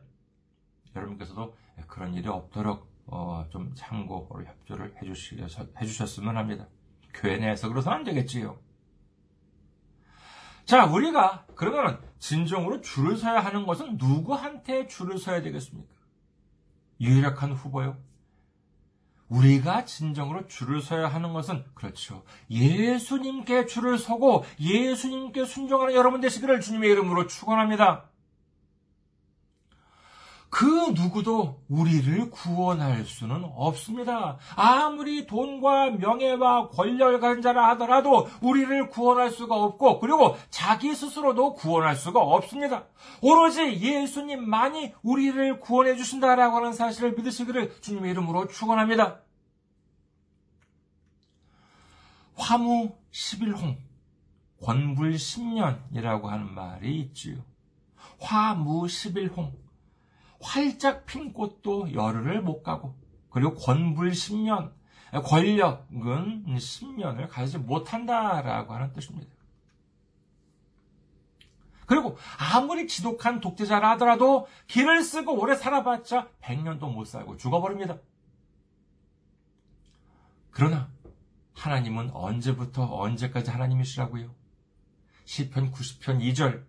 여러분께서도 0.95 1.55
그런 1.87 2.13
일이 2.13 2.27
없도록 2.27 2.87
어, 3.07 3.45
좀 3.49 3.71
참고를 3.75 4.47
협조를 4.47 4.95
해주시, 5.01 5.37
해주셨으면 5.79 6.37
합니다. 6.37 6.67
교회 7.13 7.37
내에서 7.37 7.69
그러서는 7.69 7.99
안 7.99 8.03
되겠지요. 8.03 8.57
자, 10.65 10.86
우리가 10.86 11.45
그러면 11.56 11.99
진정으로 12.19 12.82
줄을 12.82 13.17
서야 13.17 13.39
하는 13.39 13.65
것은 13.65 13.97
누구한테 13.97 14.88
줄을 14.88 15.19
서야 15.19 15.41
되겠습니까? 15.41 15.93
유력한 16.99 17.51
후보요. 17.51 17.97
우리가 19.30 19.86
진정으로 19.86 20.47
줄을 20.47 20.82
서야 20.82 21.08
하는 21.08 21.34
것은 21.34 21.63
그렇죠. 21.73 22.23
예수님께 22.49 23.65
줄을 23.65 23.97
서고 23.97 24.45
예수님께 24.60 25.45
순종하는 25.45 25.93
여러분 25.93 26.21
되시기를 26.21 26.62
주님의 26.62 26.91
이름으로 26.91 27.28
축원합니다. 27.28 28.06
그 30.55 30.93
누구도 30.95 31.61
우리를 31.67 32.29
구원할 32.31 33.03
수는 33.03 33.43
없습니다. 33.55 34.37
아무리 34.55 35.27
돈과 35.27 35.89
명예와 35.89 36.69
권력을 36.69 37.19
가진 37.19 37.41
자라 37.41 37.67
하더라도 37.71 38.29
우리를 38.39 38.87
구원할 38.87 39.31
수가 39.31 39.53
없고 39.53 39.99
그리고 39.99 40.37
자기 40.49 40.95
스스로도 40.95 41.55
구원할 41.55 41.97
수가 41.97 42.21
없습니다. 42.21 42.85
오로지 43.21 43.81
예수님만이 43.81 44.93
우리를 45.03 45.59
구원해 45.59 45.97
주신다라고 45.97 46.55
하는 46.55 46.71
사실을 46.71 47.15
믿으시기를 47.15 47.81
주님의 47.81 48.11
이름으로 48.11 48.47
축원합니다. 48.47 49.19
화무 52.37 52.95
11홍, 53.11 53.75
권불 54.63 55.15
10년이라고 55.15 56.27
하는 56.27 56.55
말이 56.55 56.97
있지요. 57.01 57.43
화무 58.21 58.83
11홍. 58.83 59.64
활짝 60.45 61.05
핀 61.05 61.34
꽃도 61.34 61.93
열흘을 61.93 62.41
못 62.41 62.62
가고 62.62 62.95
그리고 63.29 63.55
권불 63.55 64.12
10년 64.12 64.71
권력은 65.23 66.45
10년을 66.45 67.27
가지 67.29 67.58
못한다라고 67.58 68.73
하는 68.73 68.93
뜻입니다. 68.93 69.34
그리고 71.86 72.17
아무리 72.38 72.88
지독한 72.88 73.39
독재자라 73.39 73.91
하더라도 73.91 74.47
길을 74.67 75.03
쓰고 75.03 75.39
오래 75.39 75.55
살아봤자 75.55 76.29
100년도 76.41 76.91
못 76.91 77.05
살고 77.05 77.38
죽어버립니다. 77.38 77.97
그러나 80.51 80.89
하나님은 81.53 82.12
언제부터 82.12 82.88
언제까지 82.97 83.51
하나님이시라고요? 83.51 84.34
시편 85.25 85.71
90편 85.71 86.19
2절 86.21 86.63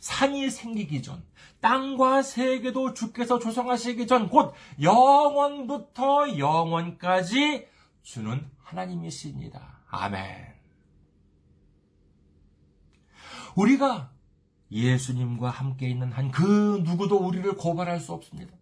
산이 0.00 0.50
생기기 0.50 1.02
전, 1.02 1.22
땅과 1.60 2.22
세계도 2.22 2.94
주께서 2.94 3.38
조성하시기 3.38 4.06
전, 4.06 4.28
곧 4.28 4.54
영원부터 4.80 6.38
영원까지 6.38 7.66
주는 8.02 8.50
하나님이십니다. 8.58 9.80
아멘. 9.88 10.50
우리가 13.56 14.10
예수님과 14.70 15.50
함께 15.50 15.88
있는 15.88 16.12
한 16.12 16.30
그 16.30 16.80
누구도 16.84 17.16
우리를 17.18 17.56
고발할 17.56 17.98
수 18.00 18.12
없습니다. 18.12 18.54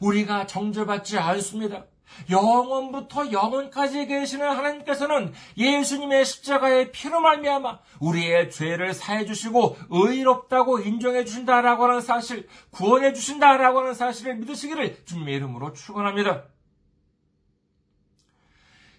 우리가 0.00 0.46
정죄받지 0.46 1.18
않습니다. 1.18 1.86
영원부터 2.30 3.32
영원까지 3.32 4.06
계시는 4.06 4.46
하나님께서는 4.46 5.32
예수님의 5.56 6.24
십자가의 6.24 6.92
피로 6.92 7.20
말미암아 7.20 7.80
우리의 8.00 8.50
죄를 8.50 8.94
사해 8.94 9.24
주시고 9.24 9.76
의롭다고 9.90 10.80
인정해 10.80 11.24
주신다라고 11.24 11.84
하는 11.84 12.00
사실, 12.00 12.48
구원해 12.70 13.12
주신다라고 13.12 13.80
하는 13.80 13.94
사실을 13.94 14.36
믿으시기를 14.36 15.04
주님의 15.04 15.34
이름으로 15.34 15.72
축원합니다. 15.72 16.44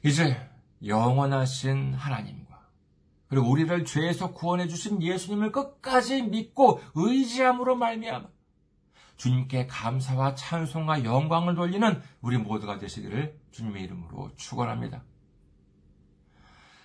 이제 0.03 0.37
영원하신 0.85 1.93
하나님과 1.95 2.45
그리고 3.27 3.49
우리를 3.49 3.85
죄에서 3.85 4.33
구원해 4.33 4.67
주신 4.67 5.01
예수님을 5.01 5.51
끝까지 5.51 6.21
믿고 6.21 6.81
의지함으로 6.93 7.75
말미암아 7.75 8.34
주님께 9.17 9.67
감사와 9.67 10.35
찬송과 10.35 11.03
영광을 11.03 11.55
돌리는 11.55 12.01
우리 12.21 12.37
모두가 12.37 12.77
되시기를 12.77 13.39
주님의 13.51 13.83
이름으로 13.83 14.31
축원합니다. 14.35 15.03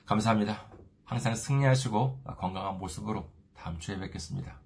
감사합니다. 0.06 0.66
항상 1.04 1.34
승리하시고 1.34 2.22
건강한 2.38 2.78
모습으로 2.78 3.28
다음 3.54 3.78
주에 3.78 3.98
뵙겠습니다. 3.98 4.60